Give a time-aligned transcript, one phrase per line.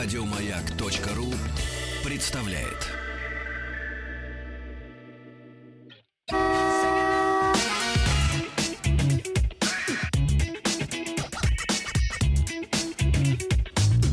[0.00, 1.34] Радиомаяк.ру
[2.08, 2.86] представляет.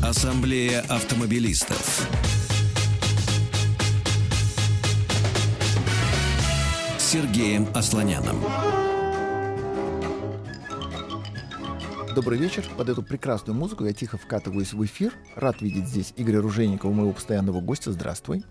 [0.02, 2.08] Ассамблея автомобилистов.
[6.98, 8.85] Сергеем Асланяном.
[12.16, 12.66] Добрый вечер.
[12.78, 15.12] Под эту прекрасную музыку я тихо вкатываюсь в эфир.
[15.34, 17.92] Рад видеть здесь Игоря Ружейникова, моего постоянного гостя.
[17.92, 18.42] Здравствуй.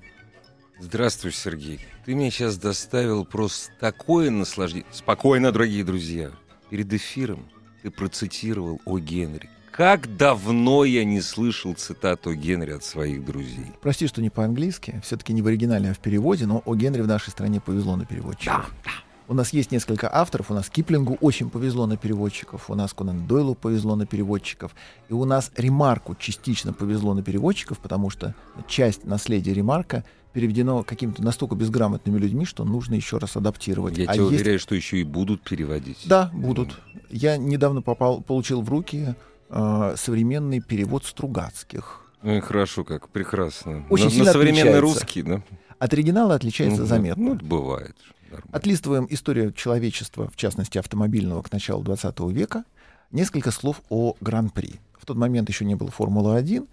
[0.80, 1.80] Здравствуй, Сергей.
[2.06, 4.86] Ты мне сейчас доставил просто такое наслаждение.
[4.92, 6.30] Спокойно, дорогие друзья.
[6.70, 7.50] Перед эфиром
[7.82, 9.50] ты процитировал о Генри.
[9.72, 13.72] Как давно я не слышал цитату Генри от своих друзей.
[13.82, 17.08] Прости, что не по-английски, все-таки не в оригинале, а в переводе, но о Генри в
[17.08, 18.72] нашей стране повезло на переводчиков.
[18.84, 19.05] Да, да.
[19.28, 23.26] У нас есть несколько авторов, у нас Киплингу очень повезло на переводчиков, у нас Конан
[23.26, 24.76] Дойлу повезло на переводчиков,
[25.10, 28.36] и у нас Ремарку частично повезло на переводчиков, потому что
[28.68, 33.98] часть наследия Ремарка переведено какими-то настолько безграмотными людьми, что нужно еще раз адаптировать.
[33.98, 36.04] Я А тебя есть- уверяю, что еще и будут переводить.
[36.06, 36.80] Да, будут.
[37.10, 39.16] Я недавно попал, получил в руки
[39.50, 42.02] э, современный перевод Стругацких.
[42.22, 43.86] Ну и хорошо, как прекрасно.
[43.90, 44.82] Очень на, сильно на современный отличается.
[45.00, 45.42] русский, да?
[45.80, 47.24] От оригинала отличается Ну, заметно.
[47.24, 47.96] Ну, бывает.
[48.32, 48.50] Нормально.
[48.52, 52.64] Отлистываем историю человечества, в частности автомобильного, к началу 20 века.
[53.12, 54.80] Несколько слов о Гран-при.
[55.00, 56.68] В тот момент еще не было Формулы-1.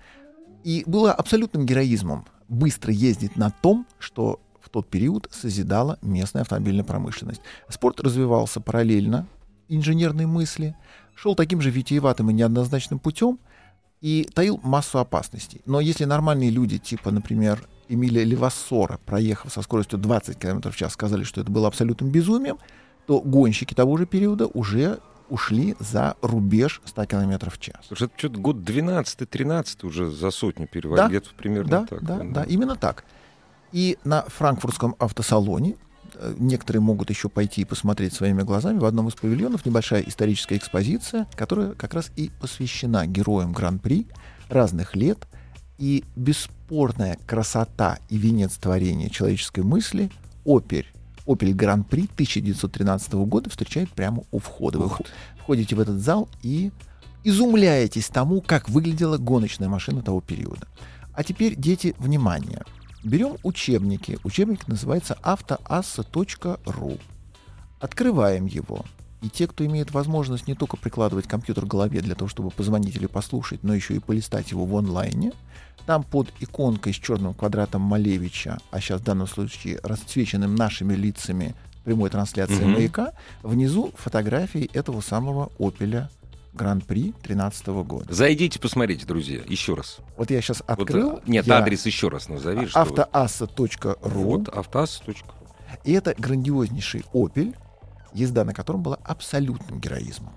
[0.65, 6.85] И было абсолютным героизмом быстро ездить на том, что в тот период созидала местная автомобильная
[6.85, 7.43] промышленность.
[7.69, 9.27] Спорт развивался параллельно
[9.69, 10.77] инженерной мысли,
[11.15, 13.39] шел таким же витиеватым и неоднозначным путем
[14.01, 15.63] и таил массу опасностей.
[15.65, 20.93] Но если нормальные люди, типа, например, Эмилия Левассора, проехав со скоростью 20 км в час,
[20.93, 22.59] сказали, что это было абсолютным безумием,
[23.07, 24.99] то гонщики того же периода уже
[25.29, 27.77] ушли за рубеж 100 км в час.
[27.87, 31.05] Слушай, это что-то год 12-13 уже за сотню переводили.
[31.05, 32.03] Да, Где-то примерно Да, так.
[32.05, 32.33] да, ну.
[32.33, 33.05] да, именно так.
[33.73, 35.77] И на франкфуртском автосалоне
[36.15, 38.79] э, некоторые могут еще пойти и посмотреть своими глазами.
[38.79, 44.07] В одном из павильонов небольшая историческая экспозиция, которая как раз и посвящена героям Гран-при
[44.51, 45.27] разных лет.
[45.79, 46.05] И
[46.73, 50.11] бесспорная красота и венец творения человеческой мысли
[50.47, 50.87] Опель,
[51.27, 54.79] Opel Гран-при 1913 года встречает прямо у входа.
[54.79, 54.91] Вы
[55.39, 56.73] входите в этот зал и
[57.25, 60.67] изумляетесь тому, как выглядела гоночная машина того периода.
[61.13, 62.63] А теперь, дети, внимание.
[63.05, 64.19] Берем учебники.
[64.25, 66.99] Учебник называется автоасса.ру.
[67.81, 68.83] Открываем его.
[69.23, 72.97] И те, кто имеет возможность не только прикладывать компьютер к голове для того, чтобы позвонить
[72.97, 75.33] или послушать, но еще и полистать его в онлайне,
[75.87, 81.55] там под иконкой с черным квадратом Малевича, а сейчас в данном случае расцвеченным нашими лицами
[81.85, 82.73] прямой трансляции Мгм.
[82.73, 83.13] маяка,
[83.43, 86.11] внизу фотографии этого самого Опеля
[86.53, 88.13] Гран-при 13 года.
[88.13, 89.99] Зайдите, посмотрите, друзья, еще раз.
[90.17, 91.11] Вот я сейчас Вот, открыл.
[91.17, 92.67] а, нет, я адрес еще раз назови.
[92.67, 93.97] вот- автоасса.ру.
[94.11, 95.15] Вот, автоасс.ру.
[95.85, 97.57] И это грандиознейший Opel,
[98.15, 100.33] езда на котором была абсолютным героизмом.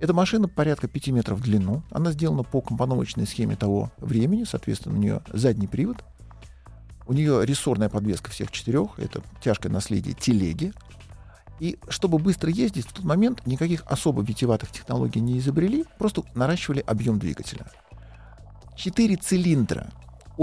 [0.00, 1.84] Эта машина порядка 5 метров в длину.
[1.90, 4.42] Она сделана по компоновочной схеме того времени.
[4.44, 6.04] Соответственно, у нее задний привод.
[7.06, 8.98] У нее рессорная подвеска всех четырех.
[8.98, 10.72] Это тяжкое наследие телеги.
[11.60, 16.80] И чтобы быстро ездить, в тот момент никаких особо витиеватых технологий не изобрели, просто наращивали
[16.80, 17.66] объем двигателя.
[18.74, 19.92] Четыре цилиндра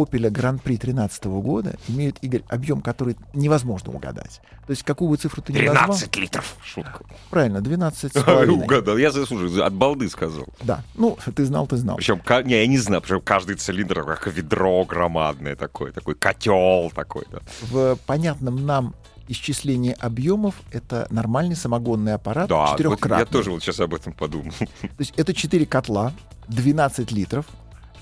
[0.01, 4.41] Opel Гран-при 13 года имеют, Игорь, объем, который невозможно угадать.
[4.65, 5.87] То есть какую бы цифру ты ни назвал...
[5.87, 6.55] 13 литров.
[6.63, 7.03] Шутка.
[7.29, 8.63] Правильно, 12 с половиной.
[8.63, 8.97] Угадал.
[8.97, 10.47] Я, слушай, от балды сказал.
[10.61, 11.97] Да, ну, ты знал, ты знал.
[11.97, 17.25] Причем, не, я не знаю, причем каждый цилиндр как ведро громадное такое, такой котел такой,
[17.31, 17.39] да.
[17.61, 18.95] В понятном нам
[19.27, 23.19] исчислении объемов это нормальный самогонный аппарат Да, вот четырехкратный.
[23.19, 24.51] я тоже вот сейчас об этом подумал.
[24.59, 24.67] То
[24.97, 26.13] есть это 4 котла,
[26.47, 27.45] 12 литров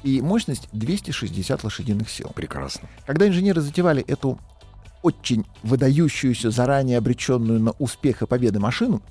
[0.07, 2.31] и мощность 260 лошадиных сил.
[2.33, 2.87] Прекрасно.
[3.05, 4.39] Когда инженеры затевали эту
[5.01, 9.01] очень выдающуюся, заранее обреченную на успех и победы машину,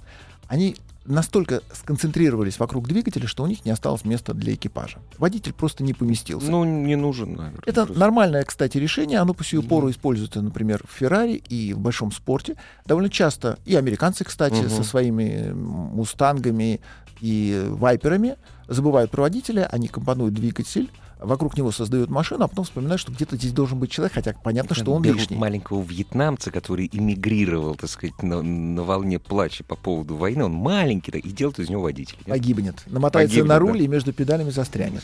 [0.48, 0.76] они
[1.06, 4.98] настолько сконцентрировались вокруг двигателя, что у них не осталось места для экипажа.
[5.18, 6.50] Водитель просто не поместился.
[6.50, 7.62] Ну, не нужен, наверное.
[7.66, 7.98] Это просто.
[8.00, 9.18] нормальное, кстати, решение.
[9.18, 12.56] Оно по сию пору используется, например, в Феррари и в большом спорте.
[12.84, 14.70] Довольно часто и американцы, кстати, Мгм.
[14.70, 16.80] со своими мустангами
[17.20, 18.36] и вайперами
[18.68, 20.90] забывают про водителя, они компонуют двигатель,
[21.26, 24.74] вокруг него создают машину, а потом вспоминают, что где-то здесь должен быть человек, хотя понятно,
[24.74, 25.36] что он лишний.
[25.36, 30.44] маленького вьетнамца, который эмигрировал, так сказать, на, на волне плача по поводу войны.
[30.44, 32.18] Он маленький, да, и делают из него водителя.
[32.18, 32.28] нет?
[32.28, 32.82] Погибнет.
[32.86, 33.60] Намотается Погибнет, на да.
[33.60, 35.02] руль и между педалями застрянет.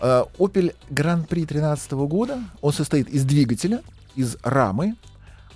[0.00, 3.82] Opel Гран-при 13 года, он состоит из двигателя,
[4.16, 4.96] из рамы,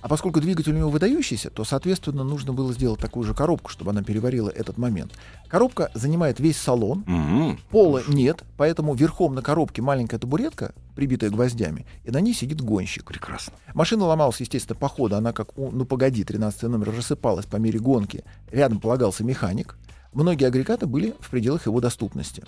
[0.06, 3.91] А поскольку двигатель у него выдающийся, то, соответственно, нужно было сделать такую же коробку, чтобы
[3.91, 5.11] она переварила этот момент.
[5.49, 11.87] Коробка занимает весь салон, М, пола нет, поэтому верхом на коробке маленькая табуретка, прибитая гвоздями,
[12.05, 13.03] и на ней сидит гонщик.
[13.03, 13.55] Прекрасно.
[13.75, 15.17] Машина ломалась, естественно, по ходу.
[15.17, 18.23] Она как, ну погоди, 13 номер рассыпалась по мере гонки.
[18.52, 19.75] Рядом полагался механик.
[20.12, 22.44] Многие агрегаты были в пределах его доступности.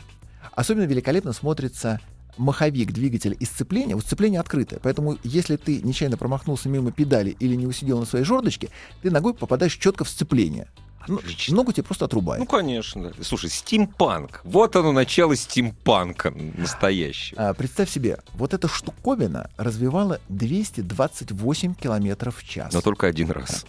[0.53, 1.99] Особенно великолепно смотрится
[2.39, 3.95] маховик двигателя и сцепление.
[3.97, 4.81] Вот сцепление открытое.
[4.83, 8.71] Поэтому, если ты нечаянно промахнулся мимо педали или не усидел на своей жердочке,
[9.03, 10.69] ты ногой попадаешь четко в сцепление.
[11.09, 11.21] Ну,
[11.51, 12.41] ногу тебе просто отрубает.
[12.41, 13.13] Ну, конечно.
[13.23, 14.43] Слушай, стимпанк.
[14.45, 17.49] Вот оно, начало стимпанка настоящего.
[17.49, 22.75] А, представь себе, вот эта штуковина развивала 228 километров в час.
[22.75, 23.65] Но только один раз.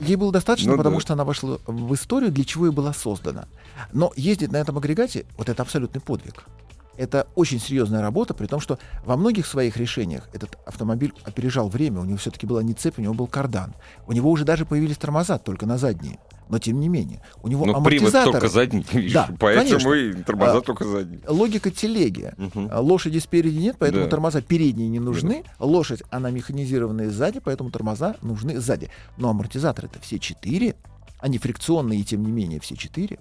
[0.00, 1.00] Ей было достаточно, Ну потому да.
[1.00, 3.46] что она вошла в историю, для чего и была создана.
[3.92, 6.44] Но ездить на этом агрегате, вот это абсолютный подвиг.
[6.96, 12.00] Это очень серьезная работа, при том, что во многих своих решениях этот автомобиль опережал время.
[12.00, 13.74] У него все-таки была не цепь, у него был кардан.
[14.06, 16.18] У него уже даже появились тормоза, только на задние.
[16.48, 18.32] Но тем не менее, у него привод амортизаторы.
[18.32, 18.84] только задний,
[19.14, 19.92] Да, поэтому конечно.
[19.94, 21.20] и тормоза А, только задние.
[21.26, 22.34] Логика телеги.
[22.70, 24.10] А, Лошади спереди нет, поэтому Да.
[24.10, 25.44] тормоза передние не нужны.
[25.58, 28.90] Лошадь, она механизированная сзади, поэтому тормоза нужны сзади.
[29.16, 30.74] Но амортизаторы это все четыре.
[31.20, 33.18] Они фрикционные, тем не менее, все четыре.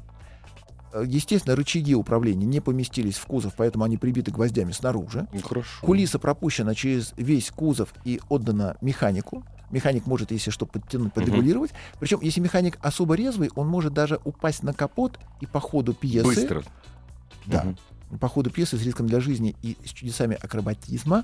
[0.94, 5.28] Э, Естественно, рычаги управления не поместились в кузов, поэтому они прибиты гвоздями снаружи.
[5.34, 5.86] Ну, хорошо.
[5.86, 9.44] Кулиса пропущена через весь кузов и отдана механику.
[9.72, 11.72] Механик может, если что, подтянуть, подрегулировать.
[12.00, 16.26] Причем, если механик особо резвый, он может даже упасть на капот и по ходу пьесы...
[16.26, 16.64] Быстро.
[17.46, 17.64] Да.
[17.64, 18.20] Мгм.
[18.20, 21.24] По ходу пьесы с риском для жизни и с чудесами акробатизма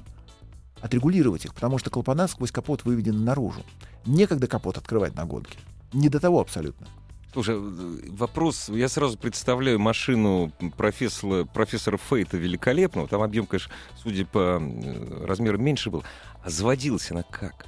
[0.79, 3.61] отрегулировать их, потому что клапана сквозь капот выведены наружу.
[4.05, 5.57] Некогда капот открывать на гонке.
[5.91, 6.87] Не до того абсолютно.
[7.33, 14.61] Слушай, вопрос, я сразу представляю машину профессора, профессора Фейта великолепного, там объем, конечно, судя по
[15.25, 16.03] размеру, меньше был.
[16.43, 17.65] А заводилась она как?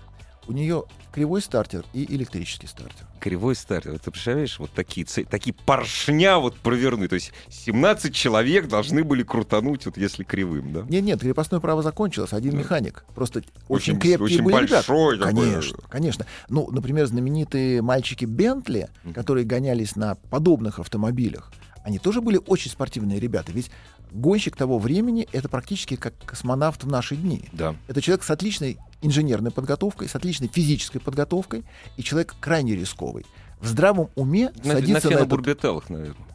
[0.50, 3.06] У нее кривой стартер и электрический стартер.
[3.20, 4.00] Кривой стартер.
[4.00, 7.12] Ты представляешь, вот такие, такие поршня вот провернуть.
[7.12, 10.86] То есть 17 человек должны были крутануть, вот если кривым, да?
[10.90, 12.58] Нет, нет, крепостное право закончилось, один Да.
[12.58, 13.06] механик.
[13.14, 14.74] Просто Очень- очень, крепкие очень были ребята.
[14.88, 15.34] большой такой.
[15.36, 16.26] Конечно, конечно.
[16.50, 19.14] Ну, например, знаменитые мальчики Бентли, Мгм.
[19.14, 21.52] которые гонялись на подобных автомобилях,
[21.84, 23.52] они тоже были очень спортивные ребята.
[23.52, 23.70] Ведь
[24.12, 27.48] гонщик того времени— это практически как космонавт в наши дни.
[27.52, 27.76] Да.
[27.88, 31.64] Это человек с отличной инженерной подготовкой, с отличной физической подготовкой,
[31.98, 33.26] и человек крайне рисковый.
[33.60, 35.90] В здравом уме На, на садиться на, этот...
[35.90, 36.28] наверное.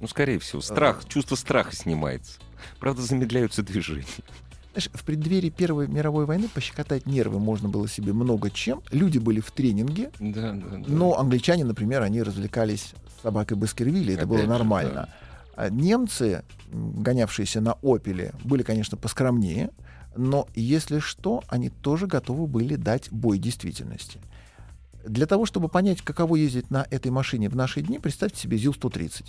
[0.00, 0.60] Ну, скорее всего.
[0.60, 2.38] Страх, чувство страха снимается.
[2.80, 4.06] Правда, замедляются движения.
[4.72, 8.82] Знаешь, в преддверии Первой мировой войны пощекотать нервы можно было себе много чем.
[8.90, 10.84] Люди были в тренинге, Да, да, да.
[10.86, 15.08] но англичане, например, они развлекались с собакой Баскервилли, это было Опять же, нормально.
[15.56, 19.70] А немцы, гонявшиеся на «Опеле», были, конечно, поскромнее,
[20.16, 24.20] но, если что, они тоже готовы были дать бой действительности.
[25.06, 29.26] Для того, чтобы понять, каково ездить на этой машине в наши дни, представьте себе ЗИЛ-130.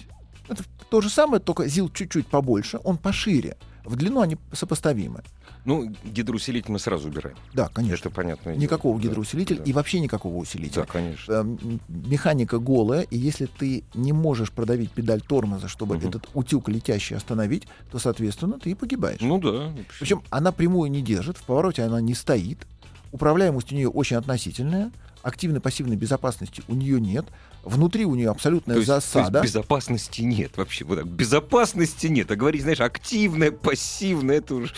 [0.50, 3.58] Это то же самое, только ЗИЛ чуть-чуть побольше, он пошире.
[3.88, 5.22] В длину они сопоставимы.
[5.64, 7.38] Ну, гидроусилитель мы сразу убираем.
[7.54, 8.08] Да, конечно.
[8.08, 8.50] Это понятно.
[8.56, 10.82] Никакого гидроусилителя и вообще никакого усилителя.
[10.82, 11.32] Да, конечно.
[11.34, 16.10] Э, Механика голая, и если ты не можешь продавить педаль тормоза, чтобы Мгм.
[16.10, 19.22] этот утюг летящий остановить, то, соответственно, ты и погибаешь.
[19.22, 19.72] Ну да.
[20.00, 22.68] Причем она прямую не держит, в повороте она не стоит,
[23.14, 24.92] управляемость у нее очень относительная,
[25.28, 27.26] активной пассивной безопасности у нее нет,
[27.64, 29.40] внутри у нее абсолютная То есть, то засада.
[29.40, 30.86] есть безопасности нет вообще.
[30.86, 31.08] Вот так.
[31.08, 32.32] Безопасности нет.
[32.32, 34.74] А говорить, знаешь, активное, пассивное, это уже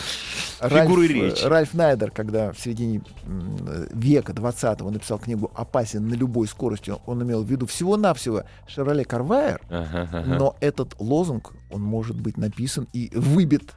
[0.59, 1.43] фигуры Ральф, э, речи.
[1.45, 3.01] Ральф Найдер, когда в середине
[3.93, 9.62] века 20-го написал книгу «Опасен на любой скорости», он имел в виду всего-навсего Шевроле Карвайер,
[9.69, 10.23] Ага, ага.
[10.25, 13.73] но этот лозунг, он может быть написан и выбит,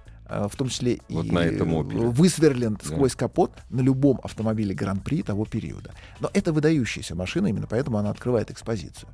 [0.48, 2.86] в том числе Вот и на этом э, высверлен Да.
[2.88, 5.92] сквозь капот на любом автомобиле Гран-при того периода.
[6.20, 9.08] Но это выдающаяся машина, именно поэтому она открывает экспозицию.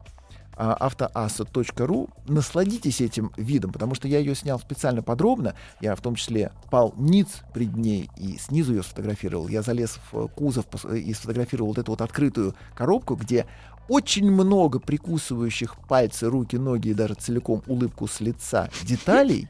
[0.60, 2.08] А, автоасса.ру.
[2.26, 5.54] Насладитесь этим видом, потому что я ее снял специально подробно.
[5.80, 9.46] Я в том числе пал ниц пред ней и снизу ее сфотографировал.
[9.46, 13.46] Я залез в э, кузов пос- и сфотографировал вот эту вот открытую коробку, где
[13.88, 19.49] очень много прикусывающих пальцы, руки, ноги и даже целиком улыбку с лица деталей.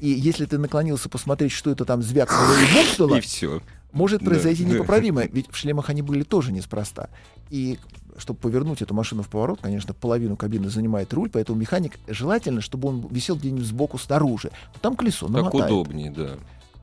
[0.00, 3.60] И если ты наклонился посмотреть, что это там звякнуло и бухнуло, И все.
[3.92, 4.74] может Да, произойти да.
[4.74, 7.08] непоправимое, ведь в шлемах они были тоже неспроста.
[7.50, 7.78] И
[8.16, 12.88] чтобы повернуть эту машину в поворот, конечно, половину кабины занимает руль, поэтому механик желательно, чтобы
[12.88, 14.50] он висел где-нибудь сбоку снаружи.
[14.74, 15.64] Но там колесо Так намотает.
[15.72, 16.36] удобнее, да.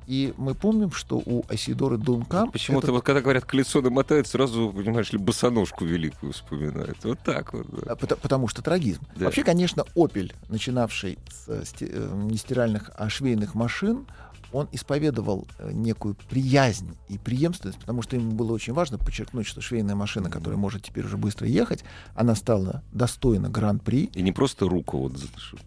[0.08, 2.52] И мы помним, что у Асидоры Дункам...
[2.52, 6.98] Почему-то это- вот когда говорят колесо намотают, сразу, понимаешь ли, босоножку великую вспоминают.
[7.04, 7.68] Вот так вот.
[7.70, 7.94] да.
[7.94, 9.02] А, пото- Потому что трагизм.
[9.16, 9.26] Да.
[9.26, 14.06] Вообще, конечно, Opel, начинавший с э, сти- э, не стиральных, а швейных машин,
[14.54, 19.62] он исповедовал э, некую приязнь и преемственность, потому что ему было очень важно подчеркнуть, что
[19.62, 21.84] швейная машина, которая может теперь уже быстро ехать,
[22.16, 24.06] она стала достойна гран-при.
[24.14, 25.14] И не просто руку вот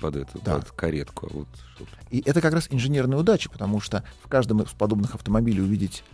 [0.00, 0.56] под эту, да.
[0.56, 1.90] под каретку, а вот что-то.
[2.10, 6.04] И это как раз инженерная удача, потому что в каждом из подобных автомобилей увидеть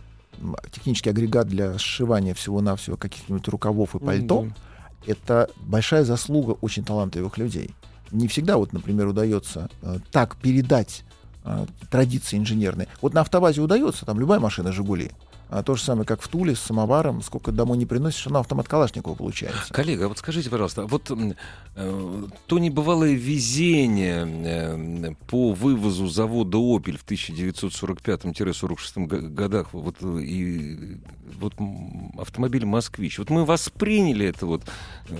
[0.71, 4.53] технический агрегат для сшивания всего-навсего каких-нибудь рукавов и пальто, mm-hmm.
[5.07, 7.71] это большая заслуга очень талантливых людей.
[8.11, 11.03] Не всегда, вот, например, удается э, так передать
[11.89, 12.87] традиции инженерные.
[13.01, 15.11] Вот на автовазе удается, там любая машина «Жигули»,
[15.51, 18.69] а то же самое, как в Туле с самоваром, сколько домой не приносишь, на автомат
[18.69, 19.73] Калашникова получается.
[19.73, 21.11] Коллега, вот скажите, пожалуйста, вот
[21.75, 30.97] э, то небывалое везение э, по вывозу завода «Опель» в 1945-46 годах, вот, и
[31.37, 31.53] вот
[32.17, 34.63] автомобиль «Москвич», вот мы восприняли это вот,
[35.09, 35.17] э,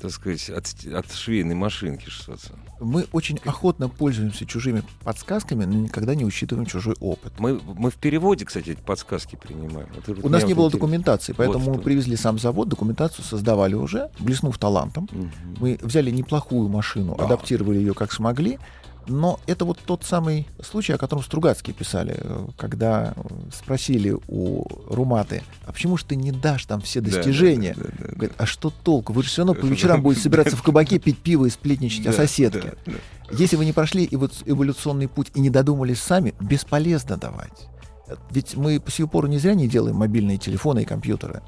[0.00, 2.36] так сказать, от, от швейной машинки, что
[2.80, 7.38] Мы очень охотно пользуемся чужими подсказками, но никогда не учитываем чужой опыт.
[7.38, 9.88] Мы, мы в переводе, кстати, эти подсказки принимаем.
[9.96, 14.10] Это У нас не было документации, поэтому вот мы привезли сам завод, документацию создавали уже,
[14.18, 15.08] блеснув талантом.
[15.12, 15.28] Угу.
[15.60, 17.24] Мы взяли неплохую машину, да.
[17.24, 18.58] адаптировали ее как смогли.
[19.08, 22.20] Но это вот тот самый случай, о котором Стругацкие писали,
[22.56, 23.14] когда
[23.52, 27.74] спросили у Руматы, а почему же ты не дашь там все достижения?
[27.76, 29.12] Да, да, да, да, Говорит, а что толку?
[29.12, 32.12] Вы же все равно по вечерам будете собираться в кабаке, пить пиво и сплетничать о
[32.12, 32.74] соседке.
[33.32, 37.71] Если вы не прошли эволюционный путь и не додумались сами, бесполезно давать.
[38.30, 41.42] Ведь мы по сию пору не зря не делаем мобильные телефоны и компьютеры.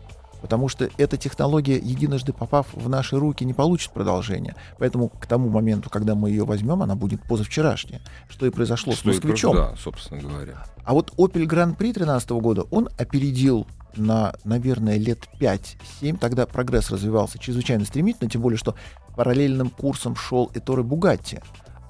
[0.44, 4.54] Потому что эта технология, единожды попав в наши руки, не получит продолжения.
[4.78, 8.02] Поэтому к тому моменту, когда мы ее возьмем, она будет позавчерашняя.
[8.28, 9.56] Что и произошло что с москвичом.
[9.56, 10.66] Да, собственно говоря.
[10.84, 13.66] А вот Opel Grand Prix 2013 года, он опередил
[13.96, 16.18] на, наверное, лет 5-7.
[16.18, 18.74] Тогда прогресс развивался чрезвычайно стремительно, тем более, что
[19.16, 21.40] параллельным курсом шел и Торы Бугатти.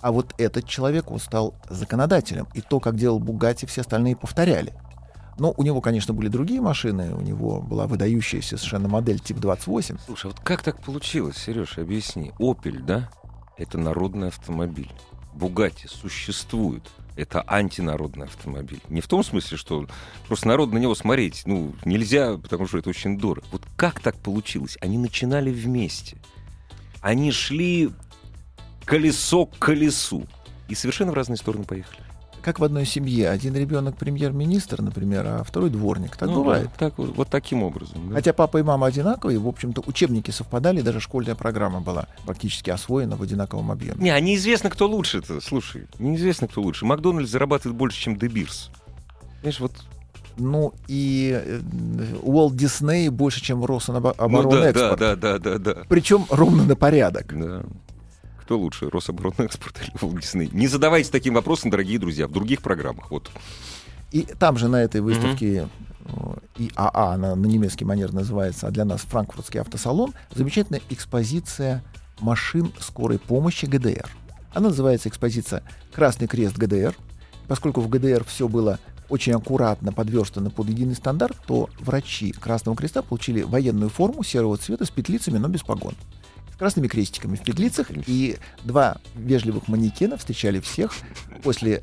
[0.05, 2.47] А вот этот человек, стал законодателем.
[2.53, 4.75] И то, как делал Бугатти, все остальные повторяли.
[5.39, 7.15] Но у него, конечно, были другие машины.
[7.15, 9.97] У него была выдающаяся совершенно модель тип 28.
[10.05, 12.33] Слушай, вот как так получилось, Сереж, объясни.
[12.39, 13.09] Opel, да?
[13.57, 14.93] Это народный автомобиль.
[15.33, 16.83] Бугатти существует.
[17.17, 18.83] Это антинародный автомобиль.
[18.91, 19.87] Не в том смысле, что
[20.29, 23.47] просто народ на него смотреть ну, нельзя, потому что это очень дорого.
[23.53, 24.77] Вот как так получилось?
[24.83, 26.19] Они начинали вместе.
[27.01, 27.91] Они шли
[28.85, 30.27] колесо к колесу.
[30.69, 32.01] И совершенно в разные стороны поехали.
[32.43, 33.31] Как в одной семье.
[33.31, 36.17] Один ребенок премьер-министр, например, а второй дворник.
[36.17, 36.69] Так ну, бывает.
[36.79, 38.11] Да, так, вот таким образом.
[38.11, 38.17] Да.
[38.17, 43.17] Хотя папа и мама одинаковые, в общем-то, учебники совпадали, даже школьная программа была практически освоена
[43.17, 43.97] в одинаковом объеме.
[43.97, 45.41] Не, а неизвестно, кто лучше -то.
[45.41, 46.85] Слушай, неизвестно, кто лучше.
[46.85, 48.71] Макдональдс зарабатывает больше, чем Дебирс.
[49.41, 49.73] Понимаешь, вот
[50.37, 51.61] ну и э,
[52.23, 54.21] Уолт Дисней больше, чем Рособоронэкспорт.
[54.31, 55.83] Ну, да, да, да, да, да, да.
[55.89, 57.39] Причем ровно на порядок.
[57.39, 57.63] Да.
[58.45, 60.51] Кто лучше, Рособоронэкспорт или Walt Disney?
[60.53, 63.11] Не задавайте таким вопросом, дорогие друзья, в других программах.
[63.11, 63.31] Вот.
[64.11, 65.67] И там же на этой выставке
[66.05, 66.73] mm-hmm.
[66.77, 71.83] ИАА, она на немецкий манер называется, а для нас франкфуртский автосалон, замечательная экспозиция
[72.21, 74.11] машин скорой помощи ГДР.
[74.53, 75.63] Она называется экспозиция
[75.95, 76.95] «Красный крест ГДР».
[77.49, 83.01] Поскольку в ГДР все было очень аккуратно подверстано под единый стандарт, то врачи Красного Креста
[83.01, 85.95] получили военную форму серого цвета с петлицами, но без погон
[86.55, 90.93] с красными крестиками в петлицах, и два вежливых манекена встречали всех
[91.43, 91.83] после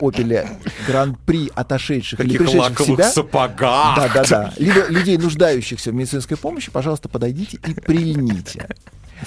[0.00, 3.10] Опеля Гран-при отошедших Таких или пришедших в себя.
[3.10, 3.96] сапогах.
[3.96, 4.54] Да, да, да.
[4.56, 8.66] Либо людей, нуждающихся в медицинской помощи, пожалуйста, подойдите и прильните.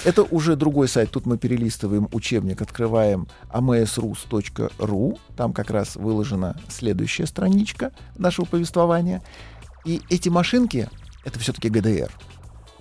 [0.04, 1.12] Это уже другой сайт.
[1.12, 5.18] Тут мы перелистываем учебник, открываем amsrus.ru.
[5.36, 9.22] Там как раз выложена следующая страничка нашего повествования.
[9.84, 10.88] И эти машинки—
[11.24, 12.10] это все-таки ГДР.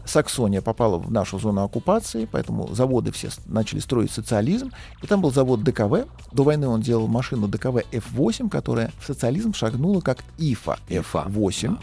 [0.05, 4.71] Саксония попала в нашу зону оккупации, поэтому заводы все начали строить социализм.
[5.01, 6.07] И там был завод ДКВ.
[6.31, 11.77] До войны он делал машину ДКВ F8, которая в социализм шагнула как ИФА F8.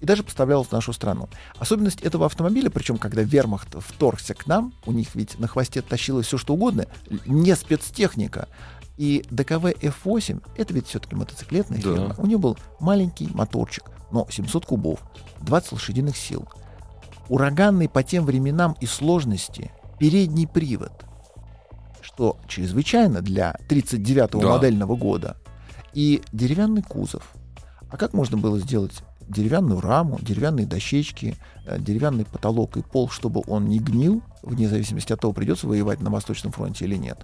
[0.00, 1.28] И даже поставлялась в нашу страну.
[1.58, 6.26] Особенность этого автомобиля, причем когда вермахт вторгся к нам, у них ведь на хвосте тащилось
[6.26, 6.86] все что угодно,
[7.24, 8.48] не спецтехника,
[8.96, 11.82] и ДКВ F8, это ведь все-таки мотоциклетная да.
[11.82, 15.00] фирма, у нее был маленький моторчик, но 700 кубов,
[15.40, 16.46] 20 лошадиных сил
[17.28, 20.92] ураганный по тем временам и сложности передний привод,
[22.00, 24.48] что чрезвычайно для 39-го да.
[24.48, 25.36] модельного года,
[25.92, 27.32] и деревянный кузов.
[27.90, 33.42] А как можно было сделать деревянную раму, деревянные дощечки, э, деревянный потолок и пол, чтобы
[33.46, 37.18] он не гнил, вне зависимости от того, придется воевать на Восточном фронте или нет,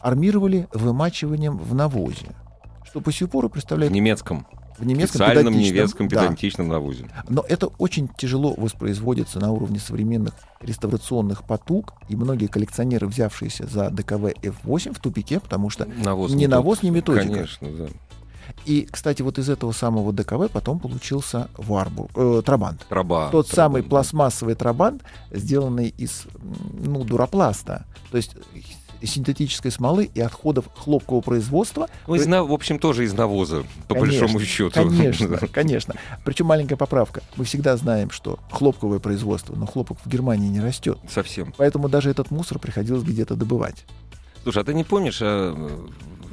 [0.00, 2.36] армировали вымачиванием в навозе,
[2.84, 3.90] что по сию пору представляет...
[3.90, 4.46] В немецком
[4.82, 6.74] в немецком специальном немецком педантичном да.
[6.74, 7.08] навозе.
[7.28, 13.90] Но это очень тяжело воспроизводится на уровне современных реставрационных потуг, и многие коллекционеры, взявшиеся за
[13.90, 17.32] ДКВ F8 в тупике, потому что навоз ни не навоз, ни методика.
[17.32, 17.86] Конечно, да.
[18.66, 22.84] И, кстати, вот из этого самого ДКВ потом получился Варбург, э, Трабант.
[22.88, 23.28] Траба.
[23.30, 23.88] Тот Трабан, самый да.
[23.88, 26.26] пластмассовый Трабант, сделанный из,
[26.72, 27.86] ну, дуропласта.
[28.10, 28.36] То есть
[29.06, 31.88] синтетической смолы и отходов хлопкового производства.
[32.06, 34.70] Ну, из в общем, тоже из навоза, по Конечно, большому счету.
[34.72, 35.94] Конечно, конечно.
[36.24, 37.22] Причем маленькая поправка.
[37.36, 40.98] Мы всегда знаем, что хлопковое производство, но хлопок в Германии не растет.
[41.08, 41.54] Совсем.
[41.56, 43.84] Поэтому даже этот мусор приходилось где-то добывать.
[44.42, 45.54] Слушай, а ты не помнишь, а,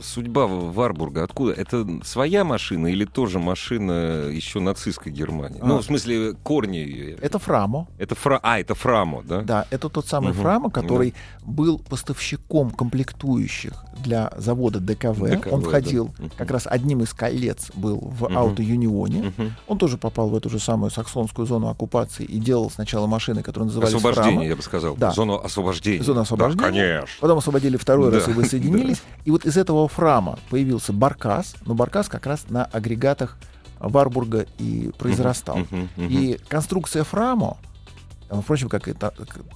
[0.02, 1.54] судьба Варбурга откуда?
[1.54, 5.60] Это своя машина или тоже машина еще нацистской Германии?
[5.62, 5.66] А.
[5.66, 7.16] Ну, в смысле, корни ее.
[7.22, 7.88] Это Фрамо.
[7.98, 8.40] Это фра...
[8.44, 9.42] А, это Фрамо, да?
[9.42, 10.42] Да, это тот самый Мгм.
[10.42, 11.14] Фрамо, который
[11.44, 15.20] был поставщиком комплектующих для завода ДКВ.
[15.30, 15.68] ДКВ, Он да.
[15.68, 16.32] входил, Мгм.
[16.38, 18.38] как раз одним из колец был в Мгм.
[18.38, 19.34] Ауто-Юнионе.
[19.38, 19.56] Мгм.
[19.68, 23.66] Он тоже попал в эту же самую саксонскую зону оккупации и делал сначала машины, которые
[23.68, 24.46] назывались Освобождение, Фрамо.
[24.48, 24.96] я бы сказал.
[24.96, 25.12] Да.
[25.12, 26.04] Зону освобождения.
[26.04, 26.62] Зона освобождения.
[26.62, 27.08] Да, конечно.
[27.20, 28.32] Потом освободили второй раз Да.
[28.32, 29.02] и воссоединились.
[29.26, 31.56] И вот из этого Фрама появился Баркас.
[31.66, 33.38] Но Баркас как раз на агрегатах
[33.80, 35.58] Варбурга и произрастал.
[35.58, 36.08] Мгм, мгм.
[36.10, 37.58] И конструкция Фрамо,
[38.30, 39.14] впрочем, как и та-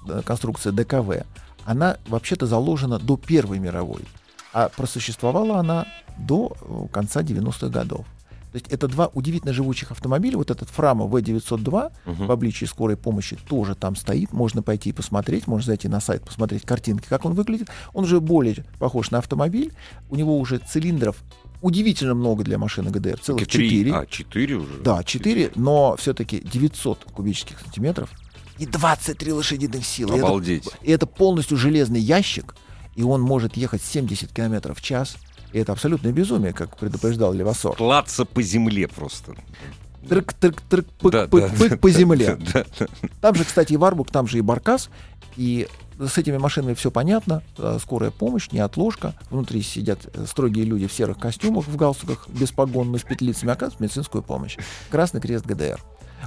[0.07, 1.25] э, конструкция ДКВ,
[1.65, 4.05] она вообще-то заложена до Первой мировой,
[4.53, 5.85] а просуществовала она
[6.17, 8.05] до э, конца 90-х годов.
[8.53, 10.37] То есть это два удивительно живучих автомобиля.
[10.37, 12.27] Вот этот Фрамо В902 Мгм.
[12.27, 14.31] в обличии скорой помощи тоже там стоит.
[14.31, 17.69] Можно пойти и посмотреть, можно зайти на сайт, посмотреть картинки, как он выглядит.
[17.93, 19.73] Он уже более похож на автомобиль.
[20.11, 21.15] У него уже цилиндров
[21.61, 23.19] удивительно много для машины ГДР.
[23.21, 23.69] Целых Три.
[23.69, 23.91] 4.
[23.95, 24.81] А, 4 уже?
[24.83, 28.11] Да, 4, но все-таки 900 кубических сантиметров
[28.59, 30.13] и 23 лошадиных силы.
[30.13, 30.69] И это- Обалдеть.
[30.83, 32.55] И это полностью железный ящик,
[32.95, 35.15] и он может ехать 70 километров в час.
[35.53, 37.75] И это абсолютное безумие, как предупреждал Левасор.
[37.75, 39.35] Клаться по земле просто.
[40.07, 42.37] Трык-трык-трык, пык, Да, пык, да, пык да, по земле.
[42.53, 42.87] Да, да.
[43.21, 44.89] Там же, кстати, и Варбук, там же и Баркас.
[45.37, 45.67] И
[45.99, 47.41] с этими машинами все понятно.
[47.57, 49.13] Э, Скорая помощь, неотложка.
[49.29, 53.51] Внутри сидят э, строгие люди в серых костюмах, в галстуках, без погон, но с петлицами,
[53.51, 54.57] оказывают медицинскую помощь.
[54.89, 55.79] Красный крест ГДР.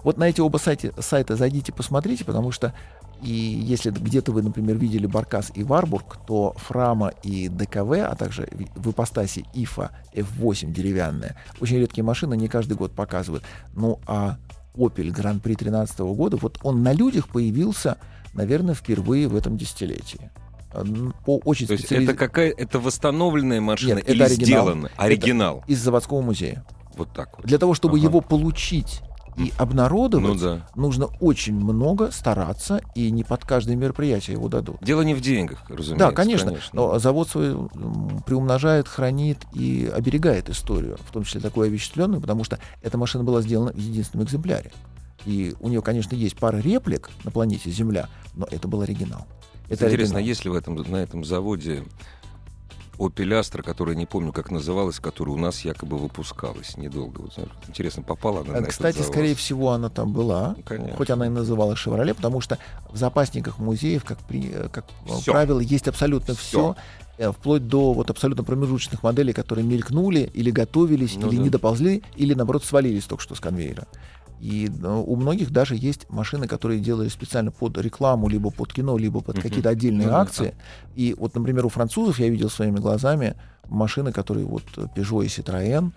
[0.04, 2.74] Вот на эти оба сайта, сайта зайдите, посмотрите, потому что
[3.22, 8.48] и если где-то вы, например, видели Баркас и Варбург, то Фрама и ДКВ, а также
[8.76, 13.44] в- ипостаси ИФА F8 деревянная, очень редкие машины, не каждый год показывают.
[13.74, 14.36] Ну а
[14.76, 17.96] Opel Гран-при 2013 года, вот он на людях появился,
[18.34, 20.30] наверное, впервые в этом десятилетии.
[20.72, 20.84] А,
[21.24, 24.46] По очень То специализ- это какая это восстановленная машина Нет, это или оригинал.
[24.66, 24.86] сделана?
[24.88, 25.64] Это- Оригинал.
[25.66, 26.64] из заводского музея.
[26.96, 27.46] Вот так вот.
[27.46, 28.06] Для того, чтобы Ага.
[28.08, 29.00] его получить
[29.36, 30.68] и обнародовать, Ну да.
[30.74, 34.76] нужно очень много стараться, и не под каждое мероприятие его дадут.
[34.80, 35.96] Дело не в деньгах, разумеется.
[35.96, 36.54] Да, конечно.
[36.72, 37.54] Но завод свой
[38.26, 43.42] приумножает, хранит и оберегает историю, в том числе такую овеществленную, потому что эта машина была
[43.42, 44.72] сделана в единственном экземпляре.
[45.24, 49.26] И у нее, конечно, есть пара реплик на планете Земля, но это был оригинал.
[49.68, 50.28] Это Интересно, оригинал.
[50.28, 51.82] есть ли в этом, на этом заводе
[52.98, 57.20] Opel Astra, которая не помню, как называлась, которая у нас якобы выпускалась недолго.
[57.20, 59.12] Вот, интересно, попала она на А, этот Кстати, завод?
[59.12, 60.96] скорее всего, она там была, Ну, конечно.
[60.96, 62.58] хоть она и называлась «Шевроле», потому что
[62.90, 65.32] в запасниках музеев, как, при, э, как э, Всё.
[65.32, 66.74] правило, есть абсолютно Всё.
[67.18, 71.42] все, вплоть до вот абсолютно промежуточных моделей, которые мелькнули или готовились, Ну или да.
[71.42, 73.86] не доползли, или, наоборот, свалились только что с конвейера.
[74.40, 78.98] И э, у многих даже есть машины, которые делали специально под рекламу, либо под кино,
[78.98, 80.54] либо под какие-то отдельные Ну акции.
[80.94, 83.34] И вот, например, у французов я видел своими глазами
[83.68, 85.90] машины, которые вот Peugeot и Citroën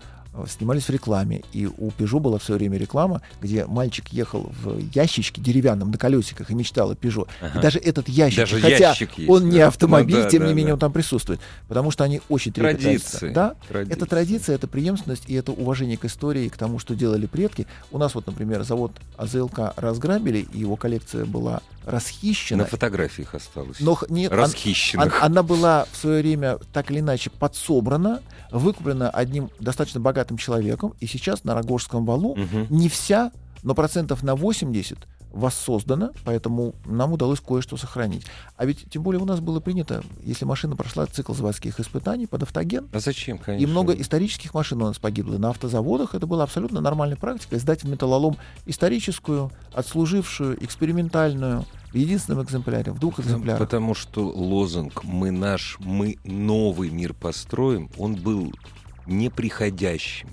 [0.48, 1.42] снимались в рекламе.
[1.52, 6.50] И у Peugeot была все время реклама, где мальчик ехал в ящичке деревянном на колесиках
[6.50, 7.28] и мечтал о Peugeot.
[7.40, 7.58] Ага.
[7.58, 9.68] И даже этот ящик, Даже хотя ящик есть, он не да.
[9.68, 10.74] автомобиль, Ну да, тем да, не менее да.
[10.74, 11.40] он там присутствует.
[11.68, 13.32] Потому что они очень Традиции.
[13.32, 13.96] Да, Традиции.
[13.96, 17.66] это традиция, это преемственность и это уважение к истории, к тому, что делали предки.
[17.90, 22.64] У нас вот, например, завод АЗЛК разграбили, и его коллекция была расхищена.
[22.64, 23.78] На фотографиях осталось.
[23.80, 25.14] Но нет, он- Расхищенных.
[25.16, 30.94] он- она была в свое время так или иначе подсобрана, выкуплена одним достаточно богатым человеком,
[31.00, 32.66] и сейчас на Рогожском валу Мгм.
[32.70, 34.98] не вся, но процентов на 80
[35.32, 38.26] воссоздана, поэтому нам удалось кое-что сохранить.
[38.56, 42.42] А ведь тем более у нас было принято, если машина прошла цикл заводских испытаний под
[42.42, 43.62] автоген, А зачем, конечно?
[43.62, 45.38] и много исторических машин у нас погибло.
[45.38, 47.58] На автозаводах это была абсолютно нормальная практика.
[47.60, 53.58] Сдать в металлолом историческую, отслужившую, экспериментальную, в единственном экземпляре, в двух Потому- экземплярах.
[53.60, 58.52] Потому что лозунг «Мы наш, мы новый мир построим», он был
[59.06, 60.28] неприходящим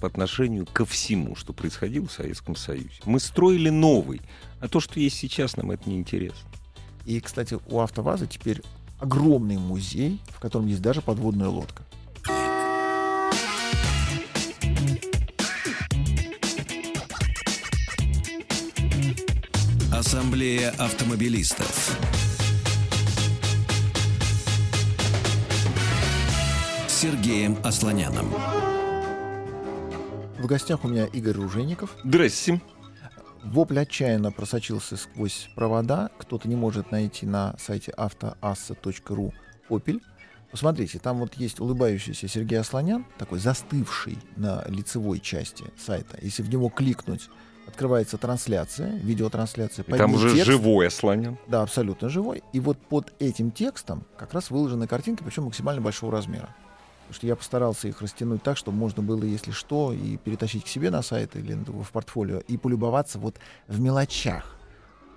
[0.00, 3.00] по отношению ко всему, что происходило в Советском Союзе.
[3.04, 4.20] Мы строили новый,
[4.60, 6.48] а то, что есть сейчас, нам это не интересно.
[7.04, 8.62] И, кстати, у АвтоВАЗа теперь
[9.00, 11.84] огромный музей, в котором есть даже подводная лодка.
[19.92, 22.31] Ассамблея автомобилистов.
[27.02, 28.32] Сергеем Асланяном.
[30.38, 31.96] В гостях у меня Игорь Ружеников.
[32.04, 32.62] Здрасте.
[33.42, 36.10] Вопль отчаянно просочился сквозь провода.
[36.18, 39.34] Кто-то не может найти на сайте автоасса.ру
[39.68, 40.00] «Опель».
[40.52, 46.18] Посмотрите, там вот есть улыбающийся Сергей Асланян, такой застывший на лицевой части сайта.
[46.22, 47.28] Если в него кликнуть,
[47.66, 49.84] открывается трансляция, видеотрансляция.
[49.88, 50.46] И там уже текст.
[50.46, 51.36] живой Асланян.
[51.48, 52.44] Да, абсолютно живой.
[52.52, 56.54] И вот под этим текстом как раз выложены картинки, причем максимально большого размера.
[57.12, 60.68] Потому что я постарался их растянуть так, чтобы можно было, если что, и перетащить к
[60.68, 64.56] себе на сайт или в портфолио, и полюбоваться вот в мелочах.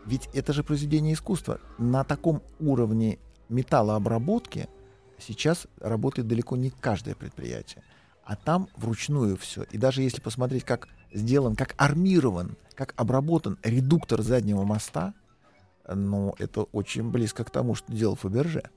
[0.06, 1.62] Ведь это же произведение искусства.
[1.78, 4.68] На таком уровне металлообработки
[5.20, 7.82] сейчас работает далеко не каждое предприятие.
[8.26, 9.64] А там вручную все.
[9.64, 15.14] И даже если посмотреть, как сделан, как армирован, как обработан редуктор заднего моста,
[15.88, 18.70] ну, это очень близко к тому, что делал Фаберже.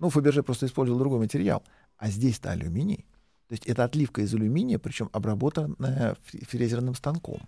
[0.00, 1.62] Ну, Фаберже просто использовал другой материал.
[1.98, 3.04] А здесь-то алюминий.
[3.48, 7.40] То есть это отливка из алюминия, причем обработанная фрезерным станком.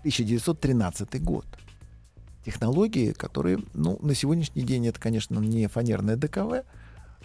[0.00, 1.46] 1913 год.
[2.44, 6.64] Технологии, которые, ну, на сегодняшний день это, конечно, не фанерное ДКВ,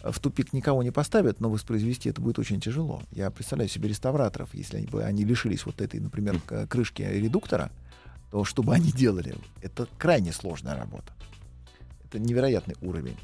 [0.02, 3.02] в тупик никого не поставят, но воспроизвести это будет очень тяжело.
[3.12, 7.70] Я представляю себе реставраторов, если бы они лишились вот этой, например, крышки редуктора,
[8.32, 9.36] то что бы они делали?
[9.62, 11.12] Это крайне сложная работа.
[12.06, 13.18] Это невероятный уровень.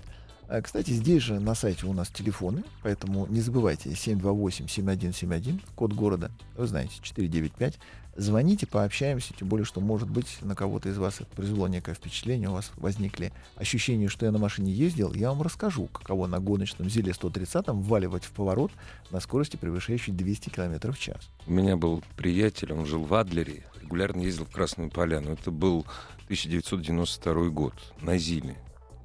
[0.47, 6.31] А, Кстати, здесь же на сайте у нас телефоны, поэтому не забывайте 728-7171, код города,
[6.55, 7.79] вы знаете, 495.
[8.17, 12.47] Звоните, пообщаемся, тем более, что, может быть, на кого-то из вас это произвело некое впечатление,
[12.47, 16.89] у вас возникли ощущения, что я на машине ездил, я вам расскажу, каково на гоночном
[16.89, 18.71] Зиле 130 вваливать в поворот
[19.11, 21.29] на скорости, превышающей 200 км в час.
[21.45, 25.31] У меня был приятель, он жил в Адлере, регулярно ездил в Красную Поляну.
[25.33, 25.85] Это был
[26.27, 28.55] 1992 год на Зиле.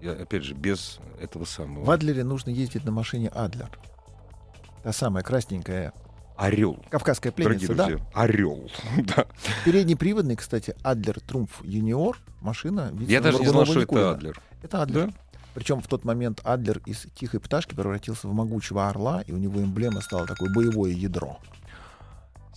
[0.00, 1.84] Я, опять же, без этого самого.
[1.84, 3.70] В Адлере нужно ездить на машине Адлер.
[4.82, 5.92] Та самая красненькая
[6.36, 6.78] Орел.
[6.88, 7.86] кавказская Дорогие пленница, да?
[7.86, 8.70] друзья, орел.
[9.16, 9.26] да.
[9.64, 12.92] Переднеприводный, кстати, Адлер Трумф Юниор машина.
[13.00, 14.10] Я даже не знал, что это.
[14.12, 14.40] Адлер.
[14.62, 15.08] Это Адлер.
[15.08, 15.12] Да?
[15.52, 19.60] Причем в тот момент Адлер из тихой пташки превратился в могучего орла, и у него
[19.60, 21.38] эмблема стала такое боевое ядро.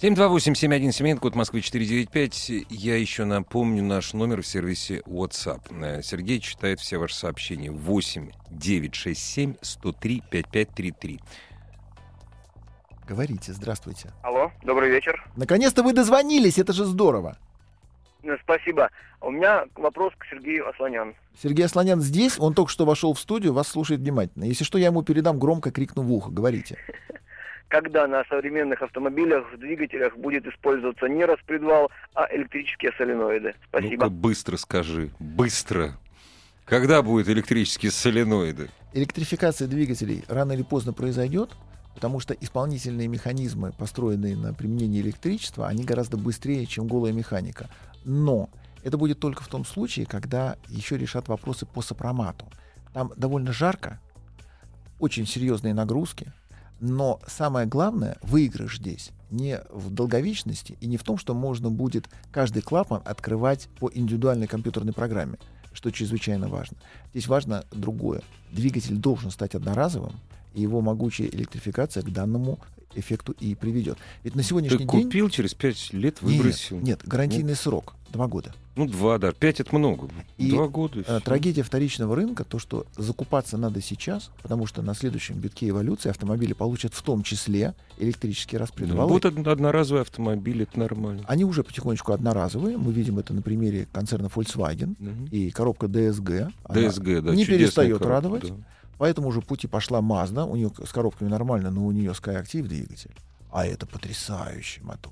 [0.02, 2.66] 728-7171, код Москвы 495.
[2.70, 5.62] Я еще напомню наш номер в сервисе WhatsApp.
[5.70, 7.72] Э, Сергей читает все ваши сообщения.
[7.72, 11.20] 8 967 103 5533.
[13.08, 14.12] Говорите, здравствуйте.
[14.24, 15.24] Алло, добрый вечер.
[15.36, 17.38] Наконец-то вы дозвонились, это же здорово.
[18.24, 18.90] Э, Спасибо.
[19.22, 21.14] У меня вопрос к Сергею Асланян.
[21.42, 24.46] Сергей Асланян здесь, он только что вошел в студию, вас слушает внимательно.
[24.46, 26.32] Если что, я ему передам громко, крикну в ухо.
[26.32, 26.78] Говорите.
[27.74, 33.56] Когда на современных автомобилях в двигателях будет использоваться не распредвал, а электрические соленоиды?
[33.68, 34.06] Спасибо.
[34.06, 35.10] Ну-ка быстро скажи.
[35.18, 35.98] Быстро.
[36.66, 38.70] Когда будут электрические соленоиды?
[38.94, 41.50] Электрификация двигателей рано или поздно произойдет,
[41.96, 47.72] потому что исполнительные механизмы, построенные на применении электричества, они гораздо быстрее, чем голая механика.
[48.06, 48.52] Но
[48.84, 52.46] это будет только в том случае, когда еще решат вопросы по сопромату.
[52.94, 54.00] Там довольно жарко,
[55.00, 56.32] очень серьезные нагрузки,
[56.80, 62.08] но самое главное, выигрыш здесь не в долговечности и не в том, что можно будет
[62.32, 65.38] каждый клапан открывать по индивидуальной компьютерной программе,
[65.74, 66.78] что чрезвычайно важно.
[67.12, 68.22] Здесь важно другое.
[68.52, 70.14] Двигатель должен стать одноразовым,
[70.54, 72.60] и его могучая электрификация к данному
[72.96, 73.98] эффекту и приведет.
[74.24, 74.88] Ведь на Ты сегодняшний день...
[74.88, 76.80] купил, через пять лет Нет, выбросил.
[76.80, 77.96] нет, гарантийный срок.
[78.12, 78.54] Два года.
[78.76, 79.32] Ну, два, да.
[79.32, 80.08] Пять это много.
[80.38, 81.00] И, Два года.
[81.00, 81.20] и Э.
[81.24, 86.54] Трагедия вторичного рынка, то, что закупаться надо сейчас, потому что на следующем витке эволюции автомобили
[86.54, 89.12] получат в том числе электрические Ну, распредвалы.
[89.12, 91.24] Вот од- одноразовый автомобиль, это нормально.
[91.28, 92.78] Они уже потихонечку одноразовые.
[92.78, 95.26] Мы видим это на примере концерна Volkswagen Мгм.
[95.32, 96.52] и коробка DSG.
[96.70, 97.34] DSG, да.
[97.36, 98.48] не перестает коробка, радовать.
[98.50, 98.56] да.
[99.04, 100.50] По этому же пути пошла Mazda.
[100.50, 103.12] У нее с коробками нормально, но у нее Skyactiv двигатель.
[103.52, 105.12] А это потрясающий мотор.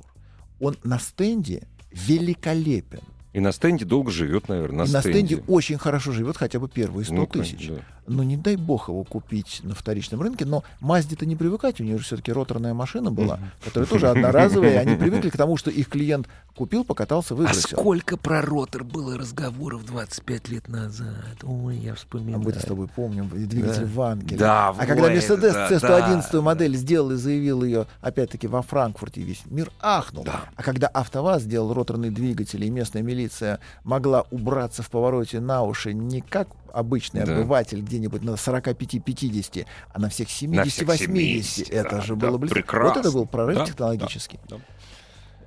[0.61, 3.01] Он на стенде великолепен.
[3.33, 4.85] И на стенде долго живет, наверное.
[4.85, 7.67] На, и на стенде очень хорошо живет хотя бы первые 100 Ну, тысяч.
[7.67, 7.81] да.
[8.11, 10.45] Но не дай бог его купить на вторичном рынке.
[10.45, 14.75] Но Мазде-то не привыкать, у нее же все-таки роторная машина была, которая тоже одноразовая, и
[14.77, 17.61] они привыкли к тому, что их клиент купил, покатался, А выбросил.
[17.79, 21.07] сколько про ротор было разговоров 25 лет назад?
[21.43, 22.39] Ой, я А вспоминаю.
[22.43, 23.91] мы-то с тобой помним, двигатель Да.
[23.93, 24.37] Вангеля.
[24.39, 28.61] Да, А когда ой, Мерседес да, C111 да, модель сделал и заявил ее, опять-таки, во
[28.61, 30.23] Франкфурте, весь мир ахнул.
[30.23, 30.41] Да.
[30.55, 35.93] А когда АвтоВАЗ сделал роторный двигатель, и местная милиция могла убраться в повороте на уши
[35.93, 37.35] не как обычный Да.
[37.35, 40.97] обыватель где-нибудь на 45-50, а на всех На всех 70-80.
[40.97, 42.55] 70, это да, же да, было близко.
[42.55, 42.89] прекрасно.
[42.89, 44.39] Вот это был прорыв Да, технологический.
[44.49, 44.63] да, да.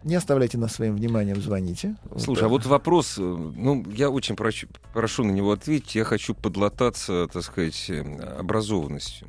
[0.05, 1.97] Не оставляйте нас своим вниманием, звоните.
[2.19, 6.35] Слушай, а вот вопрос, э, ну, я очень прошу, прошу на него ответить, я хочу
[6.35, 8.03] подлататься, так сказать, э,
[8.39, 9.29] образованностью.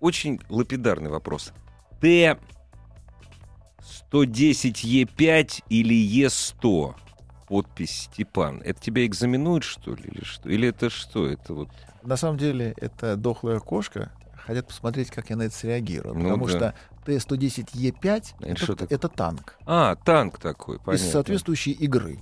[0.00, 1.52] Очень лапидарный вопрос.
[3.80, 5.94] 110 Е5 или
[6.26, 6.94] Е100?
[7.46, 8.60] Подпись Степан.
[8.64, 10.48] Это тебя экзаменуют, что ли, или что?
[10.48, 11.26] Или это что?
[11.28, 11.68] Это вот...
[12.02, 14.10] На самом деле, это дохлая кошка.
[14.46, 16.14] Хотят посмотреть, как я на это среагирую.
[16.14, 16.50] Ну потому да.
[16.52, 21.04] что Т-110Е5 Это это, это танк А, танк такой, понятно.
[21.04, 22.18] из соответствующей игры.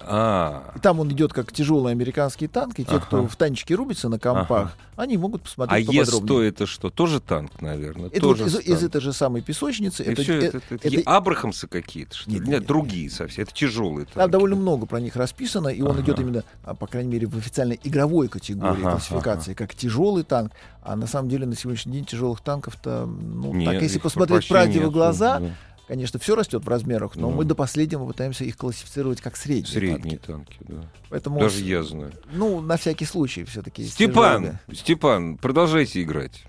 [0.00, 3.00] А, И там он идет как тяжелый американский танк, и те, Ага.
[3.06, 6.48] кто в танчике рубится на компах, они могут а посмотреть Е100 поподробнее.
[6.48, 6.90] это что?
[6.90, 8.06] Тоже танк, наверное?
[8.08, 10.02] Это Тоже вот из, из этой же самой песочницы.
[10.02, 12.36] И это, э, это, это, это это- Абрахамсы какие-то, что ли?
[12.36, 13.44] Нет, Нет, нет, нет, другие совсем.
[13.44, 14.18] Это тяжелые танки.
[14.18, 16.00] Там довольно много про них расписано, и он Ага.
[16.02, 20.52] идет именно, а, по крайней мере, в официальной игровой категории Ага, классификации, как тяжелый танк.
[20.82, 24.80] А на самом деле на сегодняшний день тяжелых танков-то, ну, Нет, так если посмотреть правде
[24.86, 25.50] в глаза, да.
[25.88, 27.36] Конечно, все растет в размерах, но Ну.
[27.36, 29.66] мы до последнего пытаемся их классифицировать как средние.
[29.66, 30.56] Средние танки.
[30.56, 30.88] танки, да.
[31.08, 32.12] Поэтому, Даже с- я знаю.
[32.30, 33.84] ну, на всякий случай все-таки.
[33.86, 36.44] Степан, Степан, продолжайте играть.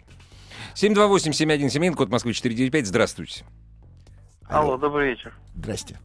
[0.76, 3.44] 728-7171, код Москвы 495, здравствуйте.
[4.48, 5.34] Алло, добрый вечер.
[5.56, 5.98] Здрасте.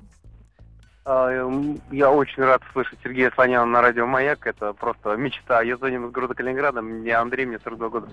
[1.06, 4.46] А, м, Я очень рад слышать Сергея Слоняна на радио «Маяк».
[4.46, 5.60] Это просто мечта.
[5.60, 6.80] Я звоню из города Калининграда.
[6.80, 8.08] Мне Андрей, мне 42 года.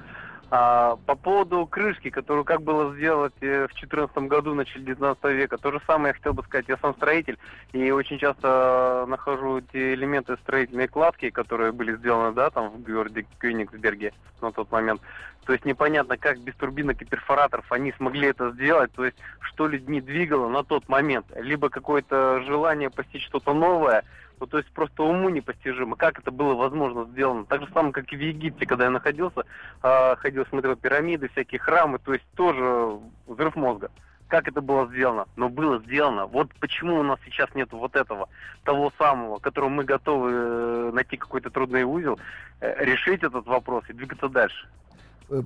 [0.49, 5.23] А, по поводу крышки, которую как было сделать э, в 14 году, в начале 19
[5.23, 6.65] века, то же самое я хотел бы сказать.
[6.67, 7.37] Я сам строитель,
[7.71, 13.25] и очень часто нахожу те элементы строительной кладки, которые были сделаны, да, там в городе
[13.39, 14.99] Кёнигсберге на тот момент.
[15.45, 18.91] То есть непонятно, как без турбинок и перфораторов они смогли это сделать.
[18.93, 21.25] То есть что людьми двигало на тот момент.
[21.35, 24.03] Либо какое-то желание постичь что-то новое,
[24.41, 27.45] ну, то есть просто уму непостижимо, как это было возможно сделано.
[27.45, 29.43] Так же самое, как и в Египте, когда я находился,
[29.83, 33.91] а, ходил, смотрел пирамиды, всякие храмы, то есть тоже взрыв мозга.
[34.27, 35.27] Как это было сделано?
[35.35, 36.25] Но было сделано.
[36.25, 38.29] Вот почему у нас сейчас нет вот этого,
[38.63, 42.17] того самого, которому мы готовы э, найти какой-то трудный узел,
[42.61, 44.67] э, решить этот вопрос и двигаться дальше.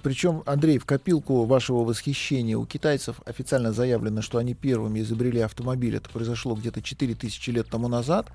[0.02, 5.96] Причем, Андрей, в копилку вашего восхищения у китайцев официально заявлено, что они первыми изобрели автомобиль.
[5.96, 8.28] Это произошло где-то 4000 лет тому назад.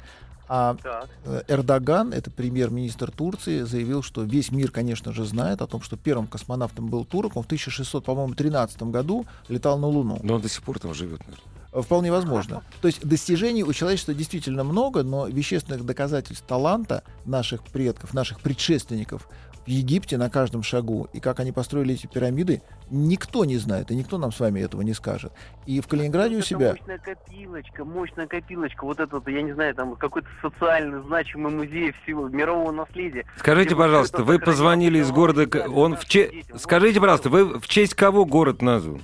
[0.52, 1.08] А Так.
[1.24, 5.96] э, Эрдоган, это премьер-министр Турции, заявил, что весь мир, конечно же, знает о том, что
[5.96, 7.36] первым космонавтом был турок.
[7.36, 10.18] Он в 1613 году летал на Луну.
[10.24, 11.44] Но он до сих пор там живет, наверное.
[11.72, 12.62] Э, Вполне возможно.
[12.80, 19.28] То есть достижений у человечества действительно много, но вещественных доказательств таланта наших предков, наших предшественников
[19.70, 24.18] Египте на каждом шагу, и как они построили эти пирамиды, никто не знает, и никто
[24.18, 25.33] нам с вами этого не скажет.
[25.66, 26.70] И в Калининграде у Это себя...
[26.70, 28.85] мощная копилочка, мощная копилочка.
[28.85, 33.24] Вот этот, я не знаю, там какой-то социально значимый музей всего мирового наследия.
[33.37, 35.46] Скажите, вот пожалуйста, вы позвонили из города...
[35.46, 36.30] вот Он в че...
[36.30, 36.52] детям.
[36.52, 39.00] Вот Скажите, пожалуйста, вы в честь кого город назван?